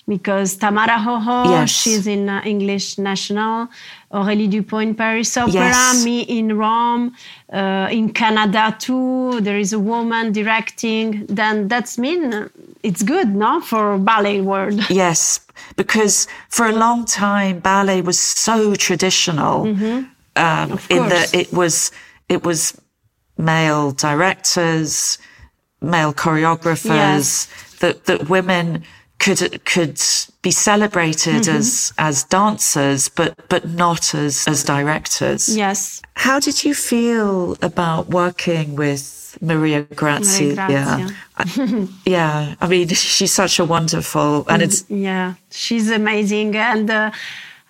Because 0.09 0.57
Tamara 0.57 0.99
Rojo, 1.07 1.51
Yes. 1.51 1.71
she's 1.71 2.07
in 2.07 2.29
uh, 2.29 2.43
English 2.45 2.99
National, 2.99 3.69
Aurélie 4.13 4.51
Dupont 4.51 4.83
in 4.83 4.95
Paris 4.97 5.37
Opera, 5.37 5.53
Yes. 5.55 6.05
me 6.05 6.23
in 6.23 6.57
Rome, 6.59 7.15
uh, 7.53 7.87
in 7.93 8.13
Canada 8.13 8.75
too. 8.79 9.41
There 9.41 9.59
is 9.59 9.73
a 9.73 9.79
woman 9.79 10.33
directing. 10.33 11.27
Then 11.27 11.69
that's 11.69 11.97
mean 11.97 12.51
it's 12.83 13.03
good, 13.03 13.29
no, 13.35 13.61
for 13.61 13.99
ballet 13.99 14.41
world. 14.41 14.81
Yes, 14.91 15.41
because 15.77 16.27
for 16.49 16.67
a 16.67 16.73
long 16.73 17.05
time 17.05 17.59
ballet 17.61 18.01
was 18.03 18.19
so 18.19 18.75
traditional. 18.75 19.63
Um, 19.67 19.69
in 19.77 21.03
Mm-hmm. 21.03 21.09
that 21.09 21.35
it 21.35 21.53
was 21.53 21.91
it 22.29 22.45
was 22.45 22.81
male 23.37 23.91
directors, 23.93 25.19
male 25.81 26.13
choreographers. 26.15 26.85
Yes. 26.95 27.49
That 27.81 28.05
that 28.05 28.29
women 28.29 28.85
could 29.19 29.65
could 29.65 30.01
be 30.43 30.51
celebrated 30.51 31.43
Mm-hmm. 31.43 31.57
as 31.59 31.93
as 31.99 32.25
dancers, 32.25 33.09
but 33.09 33.35
but 33.49 33.65
not 33.69 34.15
as 34.15 34.47
as 34.49 34.65
directors. 34.65 35.49
Yes. 35.57 36.01
How 36.15 36.39
did 36.41 36.65
you 36.65 36.75
feel 36.75 37.57
about 37.61 38.09
working 38.09 38.77
with 38.77 39.03
Maria 39.41 39.83
Grazia? 39.83 40.55
Maria 40.55 40.67
Grazia. 40.67 41.17
I- 41.37 41.89
yeah, 42.07 42.55
I 42.61 42.67
mean, 42.69 42.89
she's 42.89 43.33
such 43.33 43.59
a 43.59 43.65
wonderful, 43.65 44.45
and 44.49 44.63
it's 44.63 44.85
Yeah, 44.89 45.35
she's 45.51 45.91
amazing. 45.91 46.57
And 46.57 46.91
uh, 46.91 47.11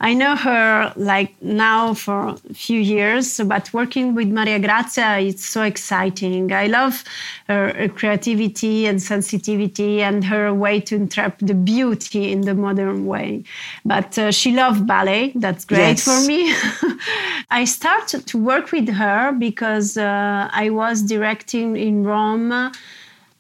I 0.03 0.15
know 0.15 0.35
her 0.35 0.95
like 0.97 1.35
now 1.43 1.93
for 1.93 2.29
a 2.29 2.55
few 2.55 2.81
years, 2.81 3.39
but 3.45 3.71
working 3.75 4.15
with 4.15 4.29
Maria 4.29 4.59
Grazia, 4.59 5.19
it's 5.19 5.45
so 5.45 5.63
exciting. 5.63 6.51
I 6.53 6.69
love 6.69 7.05
her, 7.49 7.75
her 7.75 7.89
creativity 7.89 8.87
and 8.87 9.03
sensitivity 9.03 10.01
and 10.03 10.25
her 10.25 10.55
way 10.55 10.81
to 10.81 10.97
interpret 10.97 11.47
the 11.47 11.53
beauty 11.55 12.33
in 12.33 12.41
the 12.43 12.55
modern 12.55 13.05
way. 13.05 13.45
But 13.85 14.17
uh, 14.19 14.31
she 14.33 14.53
loved 14.53 14.87
ballet. 14.87 15.33
That's 15.35 15.67
great 15.67 15.99
Yes. 15.99 16.05
for 16.05 16.27
me. 16.27 16.55
I 17.51 17.67
started 17.67 18.27
to 18.29 18.39
work 18.39 18.73
with 18.73 18.89
her 18.89 19.33
because 19.33 19.99
uh, 19.99 20.49
I 20.51 20.71
was 20.71 21.03
directing 21.03 21.77
in 21.77 22.05
Rome 22.05 22.73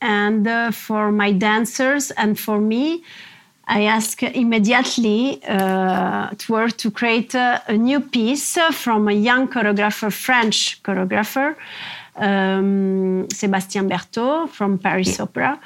and 0.02 0.47
uh, 0.47 0.71
for 0.73 1.11
my 1.11 1.33
dancers 1.33 2.11
and 2.12 2.38
for 2.38 2.61
me 2.61 3.02
i 3.79 3.85
asked 3.85 4.23
immediately 4.23 5.41
uh, 5.49 6.29
to 6.37 6.55
her 6.55 6.69
to 6.69 6.91
create 6.91 7.35
a, 7.35 7.62
a 7.69 7.77
new 7.77 8.00
piece 8.00 8.59
from 8.73 9.09
a 9.09 9.12
young 9.12 9.49
choreographer 9.49 10.12
french 10.12 10.83
choreographer 10.83 11.55
um, 12.17 13.27
sébastien 13.29 13.89
bertaud 13.89 14.49
from 14.49 14.79
paris 14.79 15.19
opera. 15.21 15.59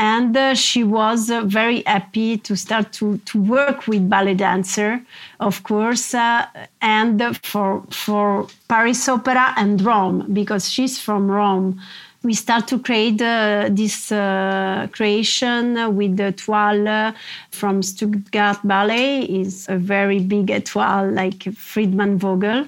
And 0.00 0.36
uh, 0.36 0.54
she 0.54 0.84
was 0.84 1.28
uh, 1.28 1.42
very 1.42 1.82
happy 1.84 2.38
to 2.38 2.54
start 2.54 2.92
to, 2.92 3.18
to 3.24 3.42
work 3.42 3.88
with 3.88 4.08
ballet 4.08 4.34
dancer 4.34 5.00
of 5.40 5.62
course 5.64 6.14
uh, 6.14 6.46
and 6.80 7.20
for 7.42 7.82
for 7.90 8.46
paris 8.68 9.08
opera 9.08 9.54
and 9.56 9.80
rome 9.80 10.24
because 10.32 10.70
she's 10.70 11.00
from 11.00 11.28
rome 11.28 11.80
we 12.28 12.34
start 12.34 12.68
to 12.68 12.78
create 12.78 13.22
uh, 13.22 13.68
this 13.70 14.12
uh, 14.12 14.86
creation 14.92 15.96
with 15.96 16.18
the 16.18 16.30
toile 16.32 17.14
from 17.50 17.82
Stuttgart 17.82 18.58
Ballet. 18.64 19.22
is 19.22 19.66
a 19.70 19.78
very 19.78 20.20
big 20.20 20.48
toile 20.66 21.10
like 21.10 21.38
Friedemann 21.68 22.18
Vogel, 22.18 22.66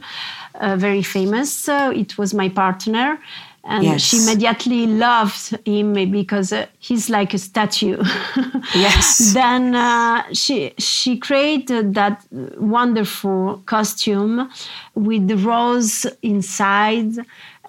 uh, 0.54 0.76
very 0.76 1.02
famous. 1.02 1.52
So 1.52 1.90
it 1.90 2.16
was 2.16 2.32
my 2.32 2.48
partner. 2.48 3.18
And 3.64 3.84
Yes. 3.84 4.00
she 4.00 4.16
immediately 4.22 4.86
loved 4.86 5.54
him 5.66 5.92
because 6.10 6.50
uh, 6.50 6.64
he's 6.78 7.10
like 7.10 7.34
a 7.34 7.38
statue. 7.38 7.98
Yes. 8.74 9.34
then 9.34 9.74
uh, 9.74 10.22
she 10.32 10.72
she 10.78 11.18
created 11.18 11.92
that 11.94 12.16
wonderful 12.58 13.62
costume 13.66 14.48
with 14.94 15.28
the 15.28 15.36
rose 15.36 16.06
inside 16.22 17.12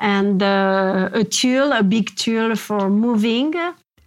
and 0.02 0.42
uh, 0.44 1.10
a 1.14 1.24
tulle, 1.24 1.72
a 1.74 1.84
big 1.84 2.16
tulle 2.16 2.56
for 2.56 2.90
moving. 2.90 3.54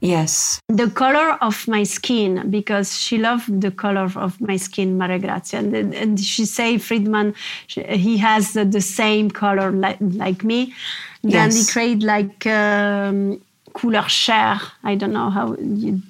yes, 0.00 0.60
The 0.68 0.90
color 0.90 1.38
of 1.40 1.66
my 1.68 1.84
skin, 1.84 2.50
because 2.50 2.98
she 2.98 3.16
loved 3.16 3.60
the 3.62 3.70
color 3.70 4.08
of 4.16 4.38
my 4.40 4.58
skin, 4.58 4.98
Maria 4.98 5.18
Grazia. 5.18 5.60
And, 5.60 5.94
and 5.94 6.20
she 6.20 6.44
say, 6.44 6.76
Friedemann, 6.78 7.34
she- 7.68 7.84
he 7.96 8.18
has 8.18 8.52
the 8.52 8.80
same 8.80 9.30
color 9.30 9.70
like, 9.70 9.98
like 10.00 10.44
me. 10.44 10.74
Then 11.22 11.50
he 11.52 11.58
Yes. 11.58 11.72
create 11.72 12.02
like 12.02 12.44
um, 12.46 13.40
couleur 13.72 14.06
chair. 14.08 14.60
I 14.82 14.94
don't 14.96 15.12
know 15.14 15.30
how 15.30 15.54
you, 15.58 16.02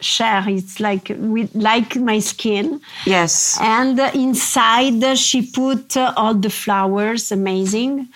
chair. 0.00 0.44
It's 0.46 0.78
like 0.78 1.06
with, 1.18 1.50
like 1.54 1.96
my 1.96 2.20
skin. 2.20 2.80
yes, 3.06 3.58
And 3.60 3.98
inside 4.14 5.18
she 5.18 5.42
put 5.42 5.96
all 5.96 6.34
the 6.34 6.50
flowers, 6.50 7.32
amazing. 7.32 8.08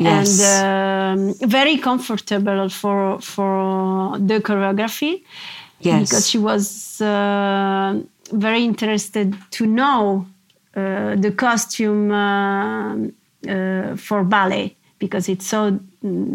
Yes. 0.00 0.40
And 0.40 1.40
um, 1.40 1.48
very 1.48 1.76
comfortable 1.78 2.68
for 2.68 3.20
for 3.20 4.18
the 4.18 4.40
choreography 4.40 5.22
yes. 5.80 6.08
because 6.08 6.28
she 6.30 6.38
was 6.38 7.00
uh, 7.00 8.00
very 8.32 8.64
interested 8.64 9.36
to 9.50 9.66
know 9.66 10.26
uh, 10.74 11.16
the 11.16 11.32
costume 11.32 12.10
uh, 12.10 12.96
uh, 13.48 13.96
for 13.96 14.24
ballet 14.24 14.76
because 14.98 15.28
it's 15.28 15.46
so 15.46 15.80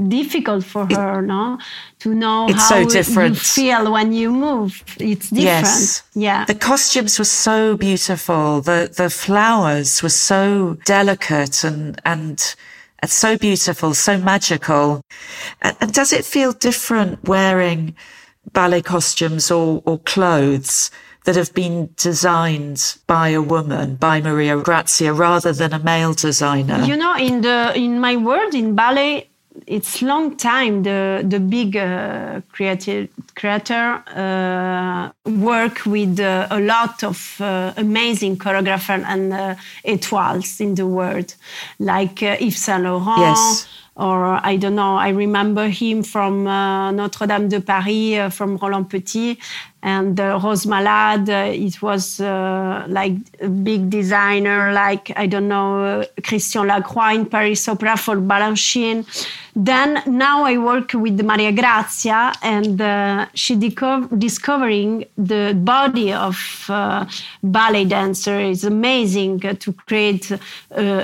difficult 0.08 0.64
for 0.66 0.88
her, 0.92 1.22
no, 1.22 1.58
to 2.00 2.14
know 2.14 2.48
It's 2.50 2.70
how 2.70 2.88
so 2.88 2.98
you 2.98 3.36
feel 3.36 3.92
when 3.92 4.12
you 4.12 4.32
move. 4.32 4.84
It's 5.00 5.30
different. 5.30 5.66
Yes. 5.66 6.04
Yeah. 6.16 6.46
The 6.46 6.56
costumes 6.56 7.18
were 7.18 7.26
so 7.26 7.78
beautiful. 7.78 8.62
The 8.62 8.92
the 8.96 9.10
flowers 9.10 10.02
were 10.04 10.10
so 10.10 10.78
delicate 10.86 11.64
and 11.64 12.02
and, 12.04 12.56
and 13.06 13.12
so 13.12 13.38
beautiful, 13.38 13.94
so 13.94 14.18
magical. 14.18 15.00
And, 15.62 15.78
and 15.80 15.94
does 15.94 16.12
it 16.12 16.26
feel 16.26 16.54
different 16.54 17.24
wearing 17.28 17.96
ballet 18.52 18.82
costumes 18.82 19.52
or, 19.52 19.84
or 19.86 20.00
clothes 20.00 20.90
that 21.26 21.36
have 21.36 21.54
been 21.54 21.92
designed 21.98 22.98
by 23.06 23.30
a 23.30 23.44
woman, 23.44 23.96
by 23.98 24.22
Maria 24.22 24.58
Grazia, 24.58 25.14
rather 25.14 25.54
than 25.54 25.72
a 25.72 25.78
male 25.78 26.16
designer? 26.16 26.84
You 26.84 26.98
know, 26.98 27.16
in 27.16 27.42
the 27.42 27.74
in 27.76 28.00
my 28.00 28.16
world 28.16 28.56
in 28.56 28.74
ballet, 28.74 29.30
it's 29.68 30.02
long 30.02 30.36
time 30.38 30.84
the 30.84 31.24
the 31.28 31.40
big 31.40 31.76
uh, 31.76 32.42
creative 32.52 33.10
creator 33.36 34.04
uh, 34.16 35.12
work 35.26 35.86
with 35.86 36.20
uh, 36.20 36.48
a 36.50 36.60
lot 36.60 37.04
of 37.04 37.40
uh, 37.42 37.74
amazing 37.78 38.38
choreographer 38.38 39.04
and 39.06 39.34
uh, 39.34 39.56
étoiles 39.84 40.60
in 40.60 40.76
the 40.76 40.86
world, 40.86 41.36
like 41.80 42.22
uh, 42.24 42.38
Yves 42.40 42.58
Saint 42.58 42.84
Laurent. 42.84 43.20
Yes. 43.20 43.68
Or 43.98 44.40
I 44.44 44.58
don't 44.58 44.76
know. 44.76 44.98
I 44.98 45.10
remember 45.10 45.70
him 45.70 46.04
from 46.04 46.48
uh, 46.48 46.92
Notre 46.92 47.28
Dame 47.28 47.48
de 47.48 47.62
Paris, 47.62 48.18
uh, 48.18 48.30
from 48.30 48.58
Roland 48.58 48.90
Petit, 48.90 49.40
and 49.82 50.20
uh, 50.20 50.38
Rose 50.44 50.66
Malade. 50.66 51.30
uh, 51.30 51.52
it 51.54 51.82
was 51.82 52.20
uh, 52.20 52.86
like 52.90 53.14
a 53.40 53.48
big 53.48 53.90
designer, 53.90 54.74
like 54.74 55.14
I 55.16 55.28
don't 55.28 55.48
know 55.48 56.02
uh, 56.02 56.06
Christian 56.24 56.68
Lacroix 56.68 57.14
in 57.14 57.26
Paris 57.26 57.70
Opera 57.70 57.96
for 57.96 58.18
Balanchine. 58.18 59.06
Then 59.56 60.02
now 60.06 60.44
I 60.44 60.58
work 60.58 60.92
with 60.94 61.22
Maria 61.24 61.54
Grazia, 61.54 62.34
and 62.42 62.82
uh, 62.82 63.28
she 63.34 63.56
deco- 63.56 64.10
discovering 64.20 65.06
the 65.18 65.54
body 65.56 66.12
of 66.12 66.66
uh, 66.68 67.06
ballet 67.42 67.86
dancer 67.86 68.40
is 68.42 68.66
amazing 68.66 69.46
uh, 69.46 69.54
to 69.54 69.72
create 69.72 70.32
uh, 70.32 70.38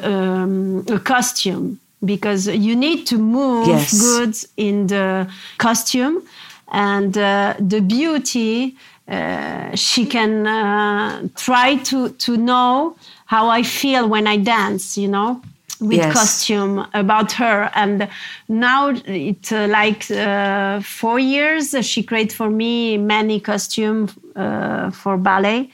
um, 0.03 0.83
a 0.89 0.99
costume 0.99 1.79
because 2.03 2.47
you 2.47 2.75
need 2.75 3.05
to 3.07 3.17
move 3.17 3.67
Yes. 3.67 3.93
good 3.99 4.35
in 4.57 4.87
the 4.87 5.27
costume 5.57 6.23
and 6.71 7.17
uh, 7.17 7.53
the 7.59 7.81
beauty 7.81 8.75
uh, 9.07 9.75
she 9.75 10.05
can 10.05 10.47
uh, 10.47 11.27
try 11.35 11.75
to 11.75 12.09
to 12.09 12.37
know 12.37 12.95
how 13.25 13.49
i 13.49 13.61
feel 13.61 14.07
when 14.07 14.25
i 14.27 14.37
dance 14.37 14.97
you 14.97 15.07
know 15.07 15.41
with 15.79 15.97
Yes. 15.99 16.13
costume 16.13 16.85
about 16.93 17.31
her 17.33 17.69
and 17.75 18.07
now 18.47 18.89
it's 19.05 19.51
uh, 19.51 19.67
like 19.69 20.09
uh, 20.11 20.79
four 20.81 21.19
years 21.19 21.75
she 21.85 22.03
created 22.03 22.31
for 22.33 22.49
me 22.49 22.97
many 22.97 23.39
costume 23.39 24.07
uh, 24.35 24.91
for 24.91 25.17
ballet 25.17 25.69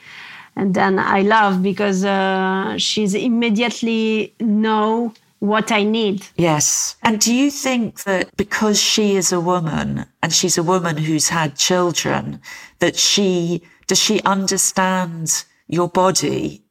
and 0.56 0.74
then 0.74 0.98
i 0.98 1.20
love 1.22 1.62
because 1.62 2.04
uh, 2.04 2.76
she's 2.78 3.14
immediately 3.14 4.32
know 4.40 5.12
what 5.40 5.70
i 5.72 5.82
need 5.82 6.26
Yes. 6.36 6.96
And 7.02 7.20
do 7.20 7.34
you 7.34 7.50
think 7.50 8.02
that 8.04 8.36
because 8.36 8.80
she 8.80 9.16
is 9.16 9.32
a 9.32 9.40
woman 9.40 10.06
and 10.22 10.32
she's 10.32 10.58
a 10.58 10.62
woman 10.62 10.96
who's 10.96 11.28
had 11.28 11.56
children, 11.56 12.40
that 12.78 12.96
she 12.96 13.62
does 13.86 13.98
she 13.98 14.20
understand 14.22 15.44
your 15.66 15.88
body, 15.88 16.62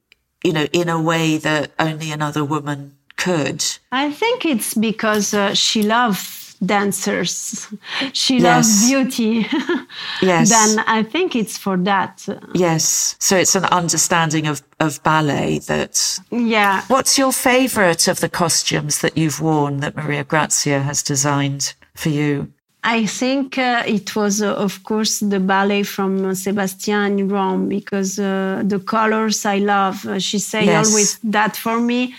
you 0.44 0.54
know, 0.54 0.68
in 0.72 0.88
a 0.90 1.02
way 1.02 1.38
that 1.38 1.72
only 1.80 2.12
another 2.12 2.44
woman 2.46 2.96
could? 3.18 3.64
I 3.92 4.12
think 4.12 4.46
it's 4.46 4.74
because 4.74 5.34
uh, 5.34 5.54
she 5.54 5.82
loves 5.84 6.37
dancers. 6.66 7.68
She 8.14 8.38
Yes. 8.40 8.44
loves 8.44 8.88
beauty. 8.88 9.48
Yes. 10.22 10.50
then 10.50 10.84
I 10.88 11.04
think 11.04 11.36
it's 11.36 11.58
for 11.58 11.78
that. 11.84 12.28
Yes. 12.54 13.16
So 13.20 13.36
it's 13.38 13.56
an 13.56 13.66
understanding 13.66 14.48
of, 14.48 14.62
of 14.80 15.02
ballet 15.04 15.60
that 15.68 16.20
Yeah. 16.32 16.82
what's 16.88 17.18
your 17.18 17.32
favorite 17.32 18.08
of 18.08 18.20
the 18.20 18.30
costumes 18.30 19.00
that 19.02 19.18
you've 19.18 19.40
worn 19.42 19.78
that 19.82 19.96
Maria 19.96 20.24
Grazia 20.24 20.80
has 20.82 21.04
designed 21.04 21.74
for 21.96 22.10
you? 22.10 22.48
I 22.84 23.06
think 23.06 23.58
uh, 23.58 23.84
it 23.86 24.16
was, 24.16 24.42
uh, 24.42 24.54
of 24.56 24.84
course, 24.84 25.20
the 25.20 25.40
ballet 25.40 25.84
from 25.84 26.34
Sebastian 26.36 27.20
in 27.20 27.28
Rome 27.28 27.68
because 27.68 28.18
uh, 28.18 28.62
the 28.66 28.80
colors 28.80 29.46
I 29.46 29.58
love. 29.58 30.06
Uh, 30.06 30.20
she 30.20 30.40
say 30.40 30.66
Yes. 30.66 30.88
always 30.88 31.20
that 31.24 31.56
for 31.58 31.82
me, 31.82 32.14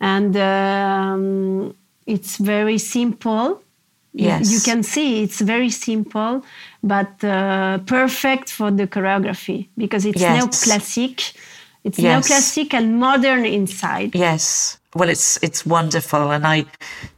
and 0.00 0.36
um, 0.36 1.74
it's 2.06 2.36
very 2.36 2.78
simple. 2.78 3.62
You- 4.14 4.26
Yes. 4.26 4.52
you 4.52 4.60
can 4.60 4.82
see 4.82 5.22
it's 5.22 5.40
very 5.40 5.70
simple, 5.70 6.44
but 6.82 7.24
uh, 7.24 7.78
perfect 7.86 8.50
for 8.50 8.70
the 8.70 8.86
choreography 8.86 9.68
because 9.76 10.04
it's 10.08 10.20
Yes. 10.20 10.36
neoclassic. 10.44 11.32
It's 11.84 11.98
Yes. 11.98 12.28
neoclassic 12.28 12.74
and 12.74 12.98
modern 13.00 13.44
inside. 13.46 14.10
Yes. 14.14 14.78
Well, 14.94 15.08
it's 15.08 15.38
it's 15.42 15.64
wonderful, 15.66 16.30
and 16.30 16.46
I 16.46 16.64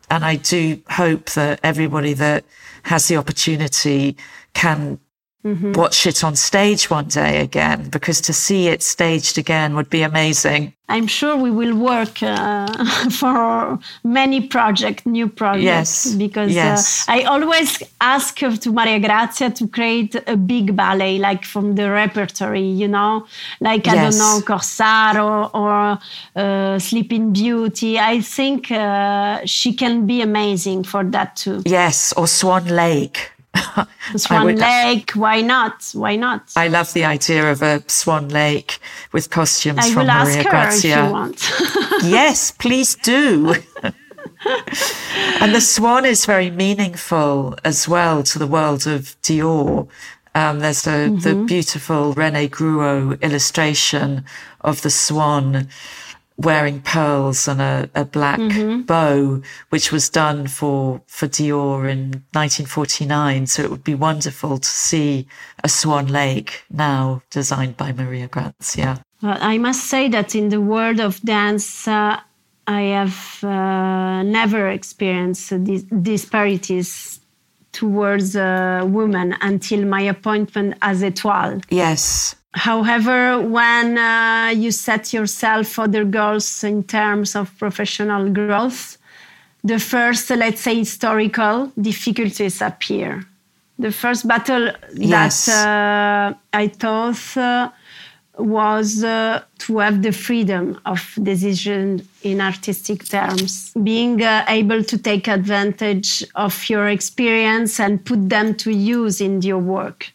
and 0.09 0.25
I 0.25 0.37
do 0.37 0.79
hope 0.89 1.25
that 1.33 1.59
everybody 1.63 2.15
that 2.15 2.45
has 2.83 3.07
the 3.09 3.17
opportunity 3.17 4.15
can 4.53 4.99
watch 5.45 6.07
it 6.07 6.25
on 6.25 6.37
stage 6.37 6.89
one 6.89 7.07
day 7.09 7.41
again, 7.41 7.91
because 7.91 8.21
to 8.23 8.33
see 8.33 8.69
it 8.69 8.83
staged 8.83 9.37
again 9.37 9.77
would 9.77 9.91
be 9.91 10.03
amazing. 10.03 10.73
I'm 10.89 11.07
sure 11.07 11.35
we 11.37 11.51
will 11.51 11.75
work 11.75 12.23
uh, 12.23 12.67
for 13.11 13.79
many 14.05 14.43
projects, 14.43 15.07
new 15.07 15.29
projects, 15.29 15.65
Yes, 16.07 16.15
because 16.15 16.55
yes. 16.55 17.09
Uh, 17.09 17.13
I 17.13 17.23
always 17.23 17.83
ask 18.03 18.37
to 18.37 18.73
Maria 18.73 19.01
Grazia 19.01 19.51
to 19.51 19.67
create 19.69 20.15
a 20.27 20.37
big 20.37 20.77
ballet, 20.77 21.19
like 21.19 21.45
from 21.45 21.75
the 21.75 21.91
repertory, 21.91 22.67
you 22.67 22.89
know, 22.89 23.27
like 23.61 23.89
I 23.89 23.95
don't 23.95 24.19
know, 24.19 24.41
Corsaro 24.45 25.51
or 25.55 25.99
uh, 26.37 26.79
Sleeping 26.79 27.33
Beauty. 27.33 27.99
I 27.99 28.21
think 28.21 28.71
uh, 28.71 29.41
she 29.47 29.73
can 29.73 30.07
be 30.07 30.21
amazing 30.21 30.85
for 30.85 31.03
that 31.05 31.37
too. 31.37 31.63
Yes, 31.65 32.13
or 32.15 32.27
Swan 32.27 32.67
Lake. 32.67 33.31
Swan 34.17 34.45
would- 34.47 34.59
Lake, 34.59 35.13
why 35.13 35.41
not? 35.41 35.91
Why 35.93 36.17
not? 36.17 36.53
I 36.57 36.69
love 36.69 36.93
the 36.93 37.05
idea 37.05 37.51
of 37.51 37.63
a 37.63 37.83
Swan 37.89 38.29
Lake 38.29 38.79
with 39.13 39.31
costumes 39.31 39.79
I 39.81 39.91
from 39.91 40.03
will 40.03 40.11
ask 40.11 40.31
Maria 40.33 40.43
her 40.45 40.51
Grazia. 40.51 40.99
if 40.99 41.07
you 41.07 41.13
want. 41.13 42.05
yes, 42.05 42.51
please 42.51 42.95
do. 42.97 43.55
and 45.41 45.55
the 45.55 45.61
swan 45.61 46.05
is 46.05 46.27
very 46.27 46.51
meaningful 46.51 47.57
as 47.65 47.89
well 47.89 48.23
to 48.25 48.39
the 48.39 48.47
world 48.47 48.87
of 48.87 49.17
Dior. 49.23 49.89
Um, 50.35 50.59
there's 50.59 50.87
a, 50.87 51.09
the 51.11 51.45
beautiful 51.47 52.13
Rene 52.13 52.49
Gruau 52.49 53.21
illustration 53.23 54.25
of 54.63 54.83
the 54.83 54.91
swan 54.91 55.69
wearing 56.37 56.81
pearls 56.81 57.47
and 57.47 57.61
a, 57.61 57.89
a 57.95 58.05
black 58.05 58.41
bow, 58.87 59.41
which 59.71 59.93
was 59.93 60.09
done 60.09 60.47
for, 60.49 61.01
for 61.07 61.29
Dior 61.29 61.91
in 61.91 62.25
1949. 62.33 63.47
So 63.47 63.63
it 63.63 63.71
would 63.71 63.85
be 63.85 63.95
wonderful 63.95 64.59
to 64.59 64.69
see 64.69 65.27
a 65.63 65.69
swan 65.69 66.07
lake 66.07 66.65
now 66.71 67.23
designed 67.31 67.77
by 67.77 67.93
Maria 67.93 68.27
Grazia. 68.27 69.03
Well, 69.23 69.39
I 69.41 69.59
must 69.59 69.85
say 69.85 70.09
that 70.09 70.35
in 70.35 70.49
the 70.49 70.61
world 70.61 71.01
of 71.01 71.21
dance, 71.23 71.87
uh, 71.87 72.21
I 72.67 72.81
have 72.81 73.45
uh, 73.45 74.23
never 74.23 74.69
experienced 74.69 75.65
these 75.65 75.85
disparities 75.85 77.21
towards 77.75 78.35
uh, 78.37 78.47
women 78.99 79.35
until 79.43 79.85
my 79.85 80.03
appointment 80.15 80.75
as 80.81 81.03
étoile. 81.03 81.61
Yes. 81.71 82.35
However, 82.53 83.41
when 83.41 83.99
uh, 83.99 84.53
you 84.55 84.71
set 84.71 85.13
yourself 85.13 85.79
other 85.79 86.05
goals 86.05 86.63
in 86.65 86.85
terms 86.85 87.35
of 87.35 87.51
professional 87.59 88.31
growth, 88.31 88.97
the 89.65 89.79
first, 89.79 90.31
let's 90.31 90.61
say, 90.61 90.77
historical 90.79 91.73
difficulties 91.81 92.63
appear. 92.63 93.27
The 93.79 93.91
first 93.91 94.23
battle 94.29 94.71
Yes. 94.95 95.47
that 95.47 96.33
uh, 96.33 96.35
I 96.53 96.69
thought 96.69 97.37
uh, 97.37 97.71
was 98.39 99.05
uh, 99.05 99.43
to 99.59 99.79
have 99.79 100.03
the 100.03 100.13
freedom 100.13 100.81
of 100.87 101.17
decision 101.23 102.07
in 102.23 102.41
artistic 102.41 103.07
terms, 103.07 103.73
being 103.83 104.23
uh, 104.23 104.45
able 104.49 104.83
to 104.83 104.99
take 104.99 105.29
advantage 105.29 106.25
of 106.35 106.69
your 106.69 106.89
experience 106.89 107.79
and 107.79 108.05
put 108.05 108.29
them 108.29 108.55
to 108.55 108.73
use 108.73 109.21
in 109.21 109.41
your 109.43 109.59
work. 109.59 110.13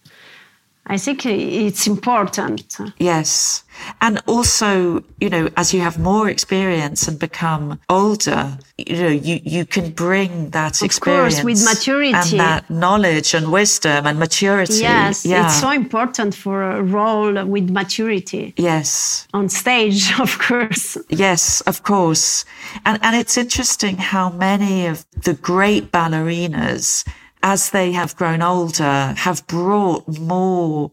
I 0.91 0.97
think 0.97 1.23
it's 1.25 1.85
important. 1.85 2.77
Yes. 2.97 3.63
And 4.01 4.21
also, 4.25 5.03
you 5.21 5.29
know, 5.29 5.47
as 5.55 5.71
you 5.71 5.81
have 5.81 5.99
more 5.99 6.27
experience 6.27 7.07
and 7.07 7.19
become 7.19 7.79
older, 7.89 8.57
you 8.77 8.95
know, 9.03 9.07
you, 9.07 9.39
you 9.43 9.65
can 9.65 9.91
bring 9.91 10.49
that 10.49 10.81
Of 10.81 10.85
experience 10.85 11.35
course, 11.35 11.43
with 11.45 11.63
maturity. 11.63 12.13
and 12.15 12.39
that 12.39 12.69
knowledge 12.71 13.35
and 13.35 13.51
wisdom 13.51 14.07
and 14.07 14.17
maturity. 14.17 14.81
Yes, 14.81 15.25
yeah. 15.25 15.45
it's 15.45 15.59
so 15.59 15.69
important 15.69 16.33
for 16.33 16.63
a 16.63 16.81
role 16.81 17.45
with 17.45 17.69
maturity 17.69 18.55
yes. 18.57 19.27
on 19.31 19.47
stage, 19.47 20.19
of 20.19 20.39
course. 20.39 20.97
Yes, 21.09 21.61
of 21.61 21.83
course. 21.83 22.45
And, 22.83 22.97
and 23.03 23.15
it's 23.15 23.37
interesting 23.37 23.97
how 23.97 24.31
many 24.31 24.87
of 24.87 25.05
the 25.23 25.35
great 25.35 25.91
ballerinas, 25.91 27.07
as 27.41 27.69
they 27.71 27.91
have 27.93 28.15
grown 28.15 28.41
older, 28.41 29.13
have 29.17 29.45
brought 29.47 30.07
more 30.19 30.91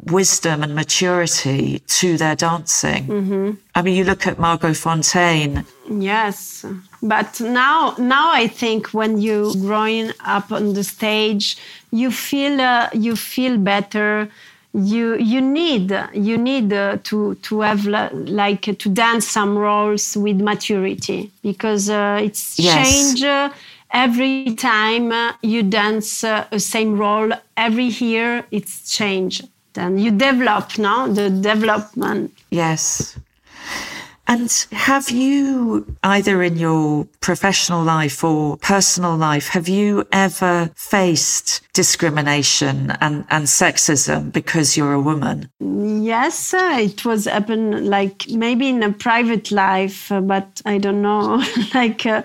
wisdom 0.00 0.62
and 0.62 0.74
maturity 0.74 1.78
to 1.86 2.16
their 2.18 2.36
dancing. 2.36 3.06
Mm-hmm. 3.06 3.50
I 3.74 3.82
mean, 3.82 3.96
you 3.96 4.04
look 4.04 4.26
at 4.26 4.38
Margot 4.38 4.72
Fonteyn. 4.72 5.64
Yes, 5.88 6.64
but 7.02 7.40
now, 7.40 7.94
now 7.98 8.30
I 8.32 8.46
think 8.48 8.88
when 8.88 9.20
you 9.20 9.54
growing 9.60 10.10
up 10.24 10.52
on 10.52 10.74
the 10.74 10.84
stage, 10.84 11.56
you 11.90 12.10
feel 12.10 12.60
uh, 12.60 12.90
you 12.92 13.16
feel 13.16 13.56
better. 13.56 14.28
You 14.74 15.14
you 15.16 15.40
need 15.40 15.96
you 16.12 16.36
need 16.36 16.72
uh, 16.72 16.98
to 17.04 17.36
to 17.36 17.60
have 17.60 17.86
la- 17.86 18.10
like 18.12 18.62
to 18.76 18.88
dance 18.88 19.26
some 19.28 19.56
roles 19.56 20.16
with 20.16 20.40
maturity 20.40 21.30
because 21.42 21.88
uh, 21.88 22.18
it's 22.20 22.58
Yes. 22.58 23.14
change. 23.14 23.52
Every 23.94 24.54
time 24.56 25.12
uh, 25.12 25.34
you 25.40 25.62
dance 25.62 26.24
uh, 26.24 26.58
same 26.58 26.98
role 26.98 27.32
every 27.56 27.84
year 27.84 28.44
it's 28.50 28.90
change 28.90 29.40
then 29.74 29.98
you 29.98 30.10
develop 30.10 30.78
now 30.78 31.06
the 31.06 31.30
development. 31.30 32.32
Yes. 32.50 33.16
And 34.26 34.50
have 34.72 35.10
you, 35.10 35.96
either 36.02 36.42
in 36.42 36.56
your 36.56 37.06
professional 37.20 37.82
life 37.82 38.24
or 38.24 38.56
personal 38.56 39.16
life, 39.16 39.48
have 39.48 39.68
you 39.68 40.06
ever 40.12 40.70
faced 40.74 41.60
discrimination 41.74 42.92
and, 43.00 43.26
and 43.28 43.44
sexism 43.44 44.32
because 44.32 44.76
you're 44.76 44.94
a 44.94 45.00
woman? 45.00 45.50
Yes, 45.60 46.54
it 46.54 47.04
was 47.04 47.26
happen 47.26 47.90
like 47.90 48.28
maybe 48.30 48.68
in 48.68 48.82
a 48.82 48.92
private 48.92 49.50
life, 49.50 50.10
uh, 50.10 50.20
but 50.20 50.62
I 50.64 50.78
don't 50.78 51.02
know. 51.02 51.42
like 51.74 52.06
uh, 52.06 52.22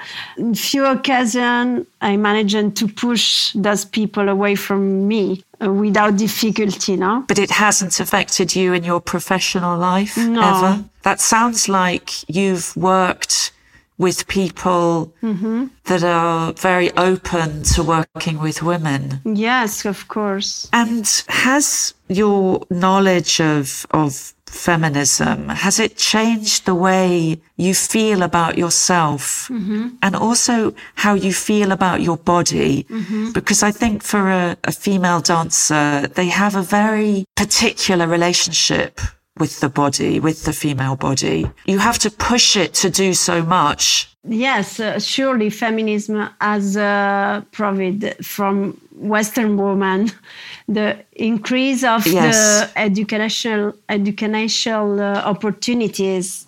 few 0.55 0.85
occasions, 0.85 1.85
I 2.01 2.15
managed 2.15 2.77
to 2.77 2.87
push 2.87 3.51
those 3.53 3.83
people 3.83 4.29
away 4.29 4.55
from 4.55 5.07
me 5.07 5.43
without 5.59 6.15
difficulty. 6.17 6.95
No, 6.95 7.23
But 7.27 7.39
it 7.39 7.51
hasn't 7.51 7.99
affected 7.99 8.55
you 8.55 8.73
in 8.73 8.83
your 8.83 9.01
professional 9.01 9.77
life 9.77 10.17
No. 10.17 10.41
ever? 10.41 10.83
That 11.03 11.19
sounds 11.21 11.67
like 11.67 12.09
you've 12.27 12.75
worked 12.75 13.51
with 13.97 14.27
people 14.27 15.13
Mm-hmm. 15.21 15.65
that 15.85 16.03
are 16.03 16.53
very 16.53 16.89
open 16.95 17.63
to 17.63 17.83
working 17.83 18.39
with 18.39 18.63
women. 18.63 19.19
Yes, 19.25 19.85
of 19.85 20.07
course. 20.07 20.69
And 20.71 21.05
has 21.27 21.93
your 22.07 22.61
knowledge 22.69 23.41
of, 23.41 23.85
of 23.91 24.33
feminism, 24.49 25.49
has 25.49 25.79
it 25.79 25.95
changed 25.95 26.65
the 26.65 26.75
way 26.75 27.39
you 27.57 27.73
feel 27.73 28.21
about 28.23 28.57
yourself? 28.57 29.47
Mm-hmm. 29.49 29.89
And 30.01 30.15
also 30.15 30.73
how 30.95 31.13
you 31.13 31.33
feel 31.33 31.71
about 31.71 32.01
your 32.01 32.17
body? 32.17 32.83
Mm-hmm. 32.83 33.31
Because 33.31 33.63
I 33.63 33.71
think 33.71 34.03
for 34.03 34.29
a, 34.29 34.57
a 34.63 34.71
female 34.71 35.21
dancer, 35.21 36.07
they 36.07 36.27
have 36.27 36.55
a 36.55 36.61
very 36.61 37.25
particular 37.35 38.07
relationship 38.07 38.99
with 39.39 39.59
the 39.61 39.69
body, 39.69 40.19
with 40.19 40.43
the 40.43 40.53
female 40.53 40.95
body. 40.95 41.49
You 41.65 41.79
have 41.79 41.97
to 41.99 42.11
push 42.11 42.55
it 42.57 42.73
to 42.75 42.89
do 42.89 43.13
so 43.13 43.41
much. 43.41 44.09
Yes, 44.27 44.79
uh, 44.79 44.99
surely 44.99 45.49
feminism 45.49 46.29
has 46.41 46.75
uh, 46.75 47.41
provided 47.51 48.23
from 48.25 48.79
Western 48.91 49.55
women 49.57 50.11
the 50.67 50.97
increase 51.13 51.83
of 51.83 52.05
Yes. 52.05 52.35
the 52.35 52.79
educational 52.79 53.73
educational 53.87 54.99
uh, 54.99 55.21
opportunities, 55.23 56.45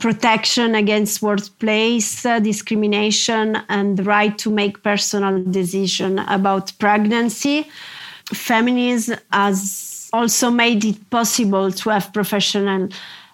protection 0.00 0.74
against 0.74 1.20
workplace 1.22 2.24
uh, 2.24 2.40
discrimination, 2.40 3.58
and 3.68 3.98
the 3.98 4.04
right 4.04 4.36
to 4.38 4.50
make 4.50 4.82
personal 4.82 5.44
decision 5.44 6.18
about 6.20 6.72
pregnancy. 6.78 7.66
Feminism 8.32 9.18
has 9.30 9.91
also 10.12 10.50
made 10.50 10.84
it 10.84 11.10
possible 11.10 11.72
to 11.72 11.90
have 11.90 12.12
professional 12.12 12.88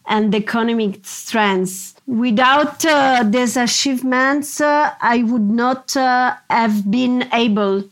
and 0.06 0.34
economic 0.34 1.00
strengths. 1.04 1.94
Without 2.06 2.84
uh, 2.84 3.22
these 3.26 3.56
achievements, 3.56 4.60
uh, 4.60 4.94
I 5.00 5.22
would 5.22 5.50
not 5.50 5.94
uh, 5.96 6.34
have 6.48 6.90
been 6.90 7.28
able 7.32 7.84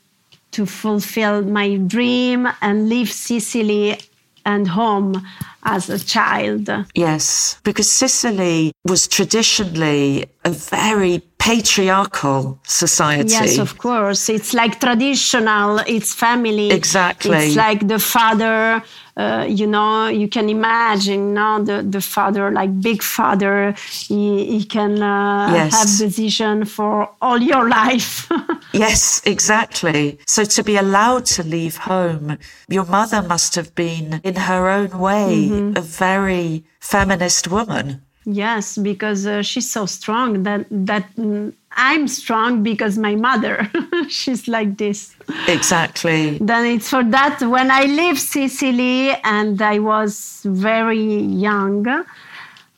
to 0.52 0.64
fulfill 0.64 1.42
my 1.42 1.76
dream 1.76 2.48
and 2.62 2.88
leave 2.88 3.12
Sicily 3.12 3.98
and 4.46 4.68
home 4.68 5.26
as 5.64 5.90
a 5.90 5.98
child. 5.98 6.70
Yes, 6.94 7.60
because 7.64 7.90
Sicily 7.90 8.72
was 8.86 9.08
traditionally 9.08 10.26
a 10.44 10.50
very 10.50 11.20
patriarchal 11.38 12.58
society. 12.62 13.32
Yes, 13.32 13.58
of 13.58 13.76
course. 13.78 14.28
It's 14.28 14.54
like 14.54 14.80
traditional, 14.80 15.80
it's 15.80 16.14
family. 16.14 16.70
Exactly. 16.70 17.36
It's 17.36 17.56
like 17.56 17.86
the 17.88 17.98
father, 17.98 18.82
uh, 19.16 19.46
you 19.48 19.66
know, 19.66 20.08
you 20.08 20.28
can 20.28 20.48
imagine 20.48 21.32
now 21.34 21.58
the, 21.62 21.82
the 21.82 22.00
father, 22.00 22.50
like 22.50 22.80
big 22.80 23.02
father, 23.02 23.74
he, 23.90 24.44
he 24.58 24.64
can 24.64 25.02
uh, 25.02 25.48
Yes. 25.52 25.72
have 25.72 26.08
decision 26.08 26.64
for 26.66 27.08
all 27.20 27.38
your 27.42 27.68
life. 27.68 28.30
Yes, 28.72 29.22
exactly. 29.24 30.18
So 30.26 30.44
to 30.44 30.62
be 30.62 30.76
allowed 30.76 31.24
to 31.36 31.42
leave 31.42 31.78
home, 31.78 32.36
your 32.68 32.84
mother 32.84 33.22
must 33.22 33.54
have 33.54 33.74
been, 33.74 34.20
in 34.22 34.34
her 34.34 34.68
own 34.68 34.98
way, 34.98 35.48
Mm-hmm. 35.48 35.76
a 35.78 35.80
very 35.80 36.64
feminist 36.80 37.48
woman. 37.48 38.02
Yes, 38.26 38.76
because 38.76 39.26
uh, 39.26 39.42
she's 39.42 39.70
so 39.70 39.86
strong 39.86 40.42
that, 40.42 40.66
that 40.70 41.14
mm, 41.16 41.52
I'm 41.72 42.08
strong 42.08 42.62
because 42.62 42.98
my 42.98 43.14
mother, 43.14 43.70
she's 44.08 44.48
like 44.48 44.76
this. 44.76 45.14
Exactly. 45.48 46.38
then 46.40 46.66
it's 46.66 46.90
for 46.90 47.04
that 47.04 47.40
when 47.42 47.70
I 47.70 47.84
leave 47.84 48.18
Sicily 48.18 49.10
and 49.24 49.60
I 49.62 49.78
was 49.78 50.42
very 50.44 51.18
young. 51.20 52.04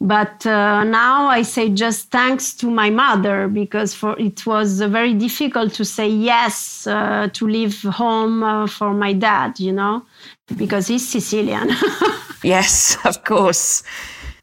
But 0.01 0.47
uh, 0.47 0.85
now 0.85 1.27
I 1.27 1.43
say 1.43 1.71
just 1.71 2.11
thanks 2.11 2.55
to 2.55 2.71
my 2.71 2.89
mother 2.89 3.49
because 3.49 3.95
for 3.95 4.17
it 4.17 4.47
was 4.47 4.81
uh, 4.81 4.87
very 4.87 5.13
difficult 5.13 5.75
to 5.75 5.85
say 5.85 6.09
yes 6.09 6.87
uh, 6.87 7.29
to 7.33 7.49
leave 7.49 7.83
home 7.83 8.45
uh, 8.45 8.69
for 8.69 8.95
my 8.95 9.13
dad, 9.13 9.59
you 9.59 9.73
know, 9.73 10.05
because 10.57 10.87
he's 10.87 11.09
Sicilian. 11.09 11.71
Yes, 12.43 12.97
of 13.05 13.25
course. 13.25 13.83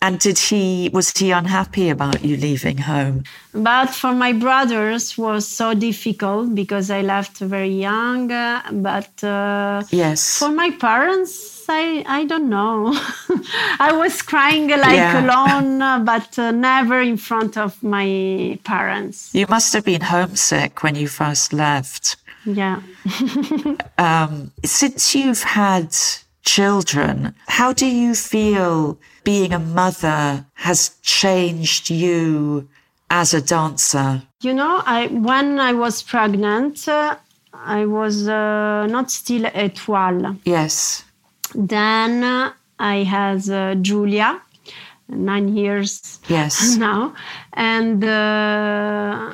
And 0.06 0.20
did 0.20 0.38
he, 0.38 0.90
was 0.94 1.08
he 1.18 1.32
unhappy 1.32 1.90
about 1.90 2.24
you 2.24 2.36
leaving 2.38 2.78
home? 2.78 3.24
But 3.54 3.90
for 4.02 4.14
my 4.14 4.34
brothers 4.34 5.18
was 5.18 5.48
so 5.48 5.74
difficult 5.74 6.54
because 6.54 6.92
I 6.92 7.02
left 7.02 7.38
very 7.56 7.74
young. 7.90 8.28
But 8.90 9.14
uh, 9.24 9.82
Yes. 9.90 10.20
for 10.42 10.52
my 10.64 10.70
parents, 10.88 11.34
I 11.68 12.04
I 12.20 12.22
don't 12.32 12.50
know. 12.58 12.76
I 13.88 13.92
was 14.02 14.22
crying 14.32 14.68
like 14.86 15.00
Yeah. 15.04 15.24
alone, 15.24 16.06
but 16.12 16.30
uh, 16.38 16.52
never 16.52 16.98
in 17.12 17.18
front 17.18 17.58
of 17.66 17.72
my 17.82 18.08
parents. 18.64 19.18
You 19.34 19.48
must 19.56 19.74
have 19.74 19.86
been 19.86 20.02
homesick 20.16 20.74
when 20.84 20.96
you 21.02 21.08
first 21.22 21.52
left. 21.66 22.04
Yeah. 22.62 22.78
Um, 23.98 24.52
since 24.64 25.16
you've 25.16 25.44
had 25.44 25.90
children, 26.46 27.34
how 27.48 27.74
do 27.74 27.86
you 27.86 28.16
feel 28.16 28.98
being 29.24 29.54
a 29.54 29.60
mother 29.60 30.46
has 30.54 30.92
changed 31.02 31.90
you 31.90 32.68
as 33.10 33.34
a 33.34 33.42
dancer? 33.42 34.22
You 34.42 34.54
know, 34.54 34.82
I 34.86 35.08
when 35.08 35.60
I 35.60 35.74
was 35.74 36.04
pregnant, 36.04 36.88
uh, 36.88 37.16
I 37.54 37.86
was 37.86 38.28
uh, 38.28 38.86
not 38.88 39.12
still 39.12 39.44
étoile. 39.52 40.38
Yes. 40.46 41.04
Then 41.54 42.24
uh, 42.24 42.54
I 42.80 43.04
had 43.04 43.50
uh, 43.50 43.76
Julia, 43.76 44.42
nine 45.08 45.56
years 45.56 46.20
Yes. 46.28 46.76
now. 46.80 47.14
And 47.54 48.04
uh, 48.04 49.32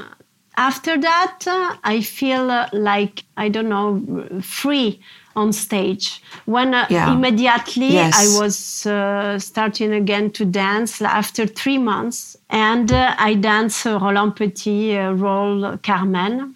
after 0.57 0.97
that, 0.99 1.39
uh, 1.47 1.75
I 1.83 2.01
feel 2.01 2.51
uh, 2.51 2.69
like, 2.73 3.23
I 3.37 3.49
don't 3.49 3.69
know, 3.69 4.41
free 4.41 5.01
on 5.35 5.53
stage. 5.53 6.21
When 6.45 6.73
uh, 6.73 6.85
Yeah. 6.89 7.13
immediately 7.13 7.93
Yes. 7.93 8.13
I 8.15 8.27
was 8.39 8.85
uh, 8.85 9.39
starting 9.39 9.93
again 9.93 10.31
to 10.31 10.45
dance 10.45 11.01
after 11.01 11.45
three 11.47 11.77
months, 11.77 12.37
and 12.49 12.91
uh, 12.91 13.15
I 13.17 13.35
danced 13.35 13.85
uh, 13.85 13.99
Roland 13.99 14.35
Petit 14.35 14.97
uh, 14.97 15.11
role 15.13 15.77
Carmen. 15.83 16.55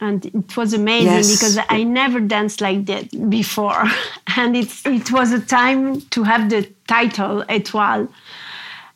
And 0.00 0.26
it 0.26 0.56
was 0.56 0.72
amazing 0.74 1.12
Yes. 1.12 1.32
because 1.34 1.58
I 1.68 1.82
never 1.82 2.20
danced 2.20 2.60
like 2.60 2.86
that 2.86 3.28
before. 3.28 3.82
and 4.36 4.56
it's, 4.56 4.86
it 4.86 5.10
was 5.10 5.32
a 5.32 5.40
time 5.40 6.00
to 6.10 6.22
have 6.22 6.50
the 6.50 6.68
title 6.86 7.44
Étoile 7.48 8.08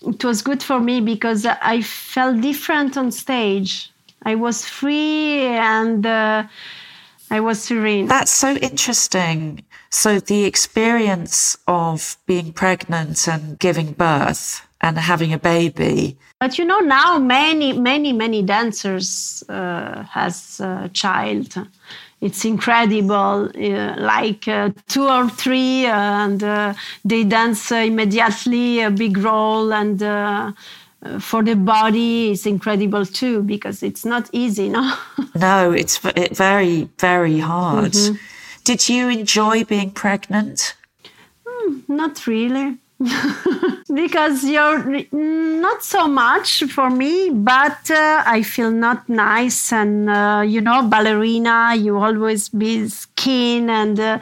it 0.06 0.24
was 0.24 0.42
good 0.42 0.62
for 0.62 0.80
me 0.80 1.00
because 1.00 1.46
I 1.46 1.80
felt 1.82 2.40
different 2.40 2.96
on 2.96 3.10
stage. 3.12 3.90
I 4.24 4.34
was 4.34 4.66
free 4.66 5.42
and 5.46 6.04
uh, 6.06 6.44
I 7.32 7.40
was 7.40 7.62
serene. 7.62 8.08
That's 8.08 8.30
so 8.30 8.56
interesting. 8.56 9.64
So 9.88 10.20
the 10.20 10.44
experience 10.44 11.56
of 11.66 12.18
being 12.26 12.52
pregnant 12.52 13.26
and 13.26 13.58
giving 13.58 13.92
birth 13.92 14.60
and 14.82 14.98
having 14.98 15.32
a 15.32 15.38
baby. 15.38 16.18
But 16.40 16.58
you 16.58 16.66
know, 16.66 16.80
now 16.80 17.18
many, 17.18 17.72
many, 17.72 18.12
many 18.12 18.42
dancers 18.42 19.42
uh, 19.48 20.02
has 20.10 20.60
a 20.60 20.90
child. 20.92 21.56
It's 22.20 22.44
incredible, 22.44 23.50
uh, 23.56 23.94
like 23.98 24.46
uh, 24.46 24.70
two 24.88 25.08
or 25.08 25.30
three, 25.30 25.86
uh, 25.86 26.24
and 26.24 26.44
uh, 26.44 26.74
they 27.02 27.24
dance 27.24 27.72
uh, 27.72 27.76
immediately 27.76 28.80
a 28.82 28.90
big 28.90 29.16
role. 29.16 29.72
And 29.72 30.02
uh, 30.02 30.52
for 31.18 31.42
the 31.42 31.54
body, 31.54 32.32
it's 32.32 32.46
incredible 32.46 33.04
too 33.04 33.42
because 33.42 33.82
it's 33.82 34.04
not 34.04 34.28
easy, 34.32 34.68
no. 34.68 34.94
No, 35.34 35.72
it's 35.72 35.98
very, 35.98 36.88
very 36.98 37.38
hard. 37.38 37.96
Did 38.64 38.88
you 38.88 39.08
enjoy 39.08 39.64
being 39.64 39.90
pregnant? 39.90 40.76
Not 41.88 42.26
really. 42.26 42.78
because 43.94 44.44
you're 44.44 45.04
not 45.10 45.82
so 45.82 46.06
much 46.06 46.62
for 46.64 46.88
me, 46.88 47.30
but 47.30 47.90
uh, 47.90 48.22
I 48.24 48.42
feel 48.42 48.70
not 48.70 49.08
nice. 49.08 49.72
And, 49.72 50.08
uh, 50.08 50.44
you 50.46 50.60
know, 50.60 50.82
ballerina, 50.82 51.74
you 51.74 51.98
always 51.98 52.48
be 52.48 52.88
skin 52.88 53.70
and. 53.70 53.98
Uh, 53.98 54.18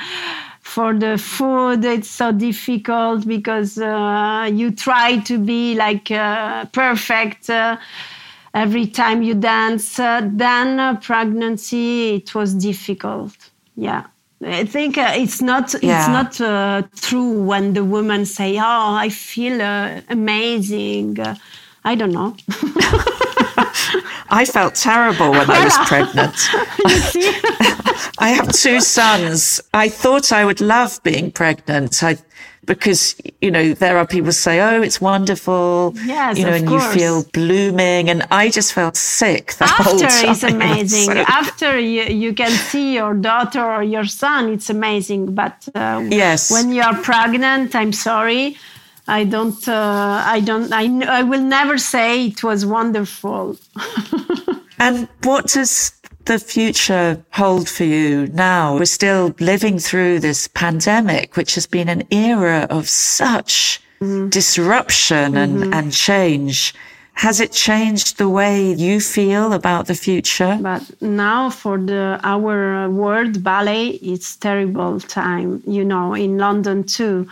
for 0.74 0.94
the 0.94 1.18
food, 1.18 1.84
it's 1.84 2.08
so 2.08 2.30
difficult 2.32 3.26
because 3.26 3.76
uh, 3.78 4.48
you 4.52 4.70
try 4.70 5.18
to 5.18 5.36
be 5.38 5.74
like 5.74 6.10
uh, 6.12 6.64
perfect 6.66 7.50
uh, 7.50 7.76
every 8.54 8.86
time 8.86 9.22
you 9.22 9.34
dance. 9.34 9.98
Uh, 9.98 10.20
then 10.32 10.78
uh, 10.78 10.94
pregnancy, 11.00 12.14
it 12.14 12.34
was 12.34 12.54
difficult. 12.54 13.34
Yeah. 13.76 14.04
I 14.42 14.64
think 14.64 14.96
uh, 14.96 15.12
it's 15.16 15.42
not 15.42 15.74
Yeah. 15.82 15.98
it's 15.98 16.08
not 16.08 16.40
uh, 16.40 16.82
true 17.00 17.32
when 17.50 17.74
the 17.74 17.84
women 17.84 18.24
say, 18.24 18.56
"Oh, 18.58 18.94
I 19.06 19.08
feel 19.10 19.60
uh, 19.60 20.00
amazing." 20.08 21.18
Uh, 21.20 21.34
I 21.84 21.94
don't 21.96 22.12
know. 22.12 22.36
I 24.30 24.44
felt 24.44 24.74
terrible 24.74 25.30
when 25.32 25.50
I 25.50 25.64
was 25.64 25.76
pregnant. 25.88 26.34
I 28.18 28.30
have 28.30 28.52
two 28.52 28.80
sons. 28.80 29.60
I 29.72 29.88
thought 29.88 30.32
I 30.32 30.44
would 30.44 30.60
love 30.60 31.02
being 31.02 31.30
pregnant. 31.30 32.02
I, 32.02 32.18
because, 32.66 33.16
you 33.40 33.50
know, 33.50 33.72
there 33.72 33.96
are 33.98 34.06
people 34.06 34.32
say, 34.32 34.60
oh, 34.60 34.82
it's 34.82 35.00
wonderful. 35.00 35.94
Yes, 36.04 36.38
you 36.38 36.44
know, 36.44 36.52
and 36.52 36.68
course. 36.68 36.84
you 36.94 37.00
feel 37.00 37.24
blooming. 37.32 38.08
And 38.10 38.26
I 38.30 38.48
just 38.50 38.72
felt 38.72 38.96
sick 38.96 39.54
the 39.54 39.64
After 39.64 39.82
whole 39.82 39.98
time. 39.98 40.30
is 40.30 40.44
amazing. 40.44 41.06
So- 41.06 41.24
After 41.26 41.78
you, 41.78 42.02
you 42.04 42.34
can 42.34 42.50
see 42.50 42.94
your 42.94 43.14
daughter 43.14 43.64
or 43.64 43.82
your 43.82 44.04
son, 44.04 44.52
it's 44.52 44.70
amazing. 44.70 45.34
But 45.34 45.68
uh, 45.74 46.04
Yes. 46.08 46.50
when 46.50 46.72
you 46.72 46.82
are 46.82 46.94
pregnant, 47.02 47.74
I'm 47.74 47.92
sorry. 47.92 48.56
I 49.08 49.24
don't, 49.24 49.68
uh, 49.68 50.22
I 50.26 50.40
don't, 50.40 50.72
I, 50.72 50.84
I 51.20 51.22
will 51.22 51.42
never 51.42 51.78
say 51.78 52.26
it 52.26 52.42
was 52.42 52.64
wonderful. 52.64 53.56
And 54.80 55.08
what 55.24 55.48
does 55.48 55.92
the 56.24 56.38
future 56.38 57.22
hold 57.32 57.68
for 57.68 57.84
you 57.84 58.28
now? 58.28 58.76
We're 58.76 58.86
still 58.86 59.34
living 59.38 59.78
through 59.78 60.20
this 60.20 60.48
pandemic, 60.48 61.36
which 61.36 61.54
has 61.54 61.66
been 61.66 61.90
an 61.90 62.02
era 62.10 62.66
of 62.70 62.88
such 62.88 63.82
disruption 64.30 65.36
and, 65.36 65.74
and 65.74 65.92
change. 65.92 66.74
Has 67.12 67.40
it 67.40 67.52
changed 67.52 68.16
the 68.16 68.30
way 68.30 68.72
you 68.72 69.00
feel 69.02 69.52
about 69.52 69.86
the 69.86 69.94
future? 69.94 70.58
But 70.62 70.82
now 71.02 71.50
for 71.50 71.76
the 71.76 72.18
our 72.22 72.88
world 72.88 73.44
ballet, 73.44 73.88
it's 74.00 74.36
terrible 74.36 74.98
time. 75.00 75.62
You 75.66 75.84
know, 75.84 76.14
in 76.14 76.38
London 76.38 76.84
too. 76.84 77.28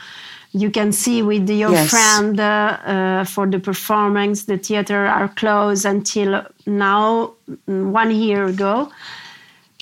You 0.53 0.71
can 0.71 0.93
see 0.93 1.23
with 1.23 1.49
your 1.51 1.73
Yes. 1.73 1.91
friend 1.91 2.39
uh, 2.41 3.25
for 3.25 3.47
the 3.47 3.59
performance, 3.59 4.45
the 4.45 4.57
theater 4.59 5.07
are 5.07 5.29
closed 5.29 5.85
until 5.85 6.47
now, 6.67 7.33
mm, 7.69 7.91
one 7.91 8.11
year 8.11 8.47
ago. 8.47 8.91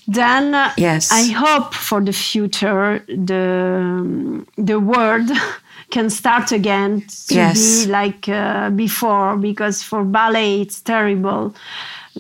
Then 0.09 0.55
Yes. 0.77 1.11
I 1.13 1.25
hope 1.27 1.75
for 1.75 2.01
the 2.01 2.13
future 2.13 3.03
the 3.09 4.45
the 4.57 4.79
world 4.81 5.31
can 5.91 6.11
start 6.11 6.53
again 6.53 7.03
to 7.29 7.35
Yes. 7.35 7.55
be 7.55 7.87
like 7.87 8.29
uh, 8.29 8.71
before 8.71 9.37
because 9.37 9.83
for 9.83 10.05
ballet 10.05 10.61
it's 10.63 10.81
terrible 10.81 11.55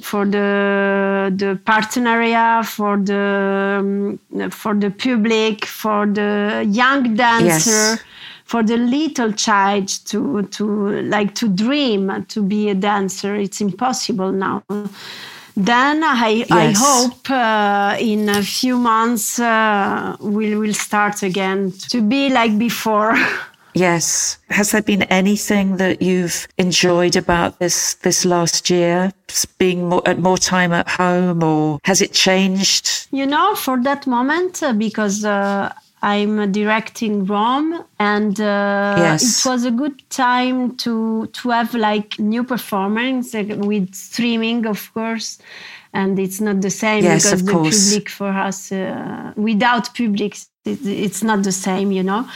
for 0.02 0.24
the 0.26 1.32
the 1.36 1.58
partner 1.64 2.10
area 2.10 2.62
for 2.64 2.96
the 2.98 3.78
um, 3.80 4.50
for 4.50 4.74
the 4.74 4.90
public 4.90 5.64
for 5.64 6.06
the 6.06 6.64
young 6.70 7.14
dancer 7.16 7.98
Yes. 7.98 8.04
For 8.46 8.62
the 8.62 8.76
little 8.76 9.32
child 9.32 9.88
to 10.06 10.42
to 10.44 11.02
like 11.02 11.34
to 11.34 11.48
dream 11.48 12.24
to 12.28 12.42
be 12.42 12.70
a 12.70 12.74
dancer 12.74 13.34
it's 13.34 13.60
impossible 13.60 14.32
now 14.32 14.62
then 15.56 16.04
I, 16.04 16.44
I 16.50 16.74
hope 16.76 17.30
uh, 17.30 17.96
in 17.98 18.28
a 18.28 18.42
few 18.42 18.76
months 18.76 19.38
uh, 19.38 20.14
we 20.20 20.54
will 20.54 20.74
start 20.74 21.22
again 21.22 21.72
to 21.88 22.02
be 22.02 22.28
like 22.28 22.58
before. 22.58 23.16
Yes. 23.76 24.38
Has 24.48 24.70
there 24.70 24.80
been 24.80 25.02
anything 25.02 25.76
that 25.76 26.00
you've 26.00 26.48
enjoyed 26.56 27.14
about 27.14 27.58
this 27.58 27.92
this 27.96 28.24
last 28.24 28.70
year? 28.70 29.12
Being 29.58 29.90
more, 29.90 30.02
at 30.08 30.18
more 30.18 30.38
time 30.38 30.72
at 30.72 30.88
home, 30.88 31.42
or 31.42 31.78
has 31.84 32.00
it 32.00 32.14
changed? 32.14 33.06
you 33.10 33.26
know, 33.26 33.54
for 33.54 33.82
that 33.82 34.06
moment, 34.06 34.62
uh, 34.62 34.72
because 34.72 35.26
uh, 35.26 35.74
I'm 36.02 36.52
directing 36.52 37.24
Rome, 37.24 37.84
and 37.98 38.38
uh, 38.40 38.94
Yes. 38.98 39.22
it 39.22 39.48
was 39.48 39.64
a 39.64 39.70
good 39.70 40.02
time 40.10 40.76
to 40.76 41.26
to 41.32 41.50
have 41.50 41.74
like 41.74 42.18
new 42.18 42.44
performance 42.44 43.32
with 43.32 43.94
streaming, 43.94 44.66
of 44.66 44.92
course. 44.94 45.38
And 45.92 46.18
it's 46.18 46.40
not 46.40 46.60
the 46.60 46.70
same 46.70 47.04
Yes, 47.04 47.24
because 47.24 47.42
the 47.44 47.52
course. 47.52 47.88
public 47.88 48.10
for 48.10 48.28
us, 48.28 48.70
uh, 48.70 49.32
without 49.36 49.94
public, 49.94 50.36
it, 50.66 50.84
it's 50.84 51.22
not 51.22 51.42
the 51.42 51.52
same, 51.52 51.90
you 51.90 52.02
know. 52.02 52.28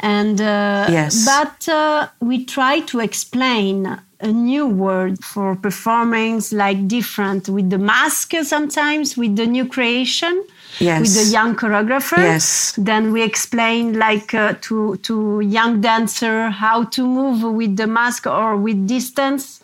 And 0.00 0.38
uh, 0.40 0.86
Yes. 0.90 1.24
but 1.24 1.66
uh, 1.68 2.08
we 2.20 2.44
try 2.44 2.80
to 2.80 3.00
explain 3.00 3.98
a 4.20 4.32
new 4.32 4.66
word 4.66 5.22
for 5.22 5.54
performance, 5.56 6.52
like 6.52 6.88
different 6.88 7.48
with 7.48 7.68
the 7.70 7.78
mask 7.78 8.32
sometimes, 8.42 9.16
with 9.16 9.36
the 9.36 9.46
new 9.46 9.66
creation, 9.66 10.44
Yes. 10.78 11.00
with 11.00 11.14
the 11.24 11.30
young 11.32 11.54
choreographer. 11.56 12.18
Yes. 12.18 12.74
Then 12.76 13.12
we 13.12 13.22
explain 13.22 13.98
like 13.98 14.34
uh, 14.34 14.54
to 14.62 14.96
to 15.08 15.40
young 15.40 15.80
dancer 15.80 16.50
how 16.50 16.84
to 16.84 17.06
move 17.06 17.42
with 17.42 17.76
the 17.76 17.86
mask 17.86 18.26
or 18.26 18.56
with 18.56 18.86
distance. 18.86 19.60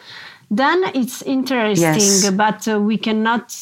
Then 0.51 0.85
it's 0.95 1.23
interesting, 1.23 1.95
Yes. 1.95 2.31
but 2.31 2.69
uh, 2.69 2.79
we 2.81 2.97
cannot 2.99 3.55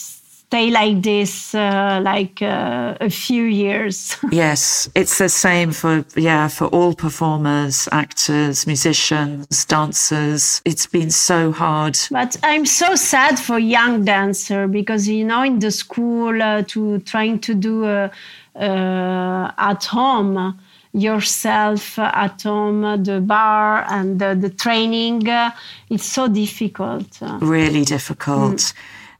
stay 0.51 0.69
like 0.69 1.01
this 1.03 1.55
uh, 1.55 2.01
like 2.03 2.43
uh, 2.43 2.97
a 3.01 3.09
few 3.09 3.45
years. 3.45 4.17
Yes, 4.33 4.91
it's 4.95 5.19
the 5.19 5.29
same 5.29 5.71
for 5.73 6.05
yeah 6.17 6.49
for 6.49 6.67
all 6.77 6.95
performers, 6.95 7.89
actors, 7.93 8.67
musicians, 8.67 9.65
dancers. 9.67 10.61
It's 10.65 10.87
been 10.87 11.11
so 11.11 11.53
hard. 11.53 11.97
But 12.11 12.37
I'm 12.43 12.67
so 12.67 12.97
sad 12.97 13.39
for 13.39 13.59
young 13.59 14.05
dancer 14.05 14.67
because 14.67 15.07
you 15.09 15.25
know 15.25 15.43
in 15.45 15.61
the 15.61 15.71
school 15.71 16.43
uh, 16.43 16.63
to 16.73 16.99
trying 17.01 17.39
to 17.41 17.55
do 17.55 17.85
uh, 17.85 18.09
uh, 18.57 19.53
at 19.71 19.85
home 19.85 20.59
yourself 20.93 21.97
at 22.01 22.43
home 22.43 22.81
the 23.05 23.21
bar 23.21 23.85
and 23.89 24.19
the, 24.19 24.35
the 24.35 24.51
training 24.51 25.29
uh, 25.29 25.51
it's 25.89 26.07
so 26.07 26.27
difficult. 26.27 27.23
Really 27.41 27.85
difficult. 27.85 28.73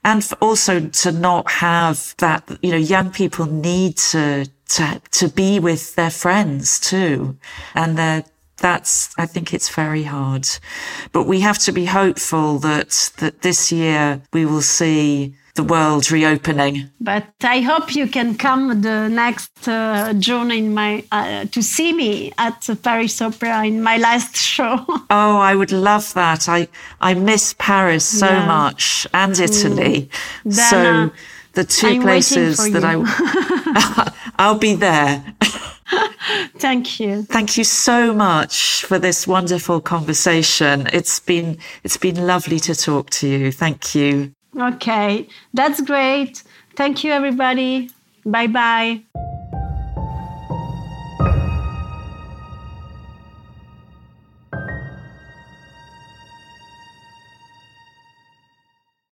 And 0.03 0.27
also 0.41 0.89
to 0.89 1.13
not 1.13 1.51
have 1.51 2.15
that, 2.19 2.59
you 2.63 2.71
know, 2.71 2.79
young 2.79 3.11
people 3.11 3.47
need 3.47 3.97
to, 3.99 4.49
to, 4.71 5.03
to 5.11 5.29
be 5.29 5.61
with 5.61 5.95
their 5.95 6.11
friends 6.11 6.81
too. 6.81 7.37
And 7.75 7.99
they're, 7.99 8.25
that's, 8.57 9.13
I 9.19 9.27
think 9.27 9.53
it's 9.53 9.69
very 9.69 10.05
hard, 10.05 10.47
but 11.13 11.25
we 11.25 11.41
have 11.41 11.59
to 11.61 11.73
be 11.73 11.87
hopeful 11.87 12.59
that, 12.61 13.11
that 13.19 13.43
this 13.43 13.73
year 13.73 14.23
we 14.33 14.45
will 14.45 14.63
see 14.63 15.35
the 15.55 15.65
world 15.65 16.11
reopening. 16.11 16.91
But 17.01 17.27
I 17.43 17.61
hope 17.61 17.95
you 17.95 18.07
can 18.07 18.37
come 18.37 18.83
the 18.83 19.09
next 19.09 19.69
uh, 19.69 20.13
June 20.15 20.51
in 20.51 20.75
my 20.75 21.05
uh, 21.13 21.45
to 21.47 21.63
see 21.63 21.93
me 21.93 22.33
at 22.39 22.61
the 22.63 22.77
Paris 22.77 23.21
Opera 23.21 23.65
in 23.67 23.83
my 23.83 23.97
last 23.99 24.37
show. 24.37 24.85
Oh, 25.13 25.39
I 25.39 25.55
would 25.55 25.73
love 25.73 26.15
that. 26.15 26.49
I, 26.49 26.69
I 27.01 27.15
miss 27.15 27.55
Paris 27.59 28.05
so 28.05 28.27
Yeah. 28.27 28.47
much 28.47 29.07
and 29.13 29.39
Italy. 29.39 30.09
Then, 30.45 30.53
so 30.55 30.79
uh, 30.79 31.09
the 31.55 31.65
2 31.65 31.87
I'm 31.87 32.03
places 32.03 32.57
that. 32.73 32.85
I, 32.85 34.13
I'll 34.39 34.59
be 34.59 34.75
there. 34.75 35.25
Thank 36.59 37.01
you. 37.01 37.23
Thank 37.25 37.57
you 37.59 37.65
so 37.65 38.15
much 38.15 38.85
for 38.85 38.99
this 38.99 39.27
wonderful 39.27 39.81
conversation. 39.81 40.89
It's 40.93 41.19
been 41.19 41.59
it's 41.83 41.97
been 41.97 42.27
lovely 42.27 42.61
to 42.61 42.75
talk 42.75 43.11
to 43.11 43.27
you. 43.27 43.51
Thank 43.53 43.95
you. 43.95 44.33
Okay, 44.59 45.29
that's 45.55 45.81
great. 45.81 46.43
Thank 46.77 47.05
you, 47.05 47.13
everybody. 47.13 47.91
Bye 48.25 48.49
bye. 48.49 49.03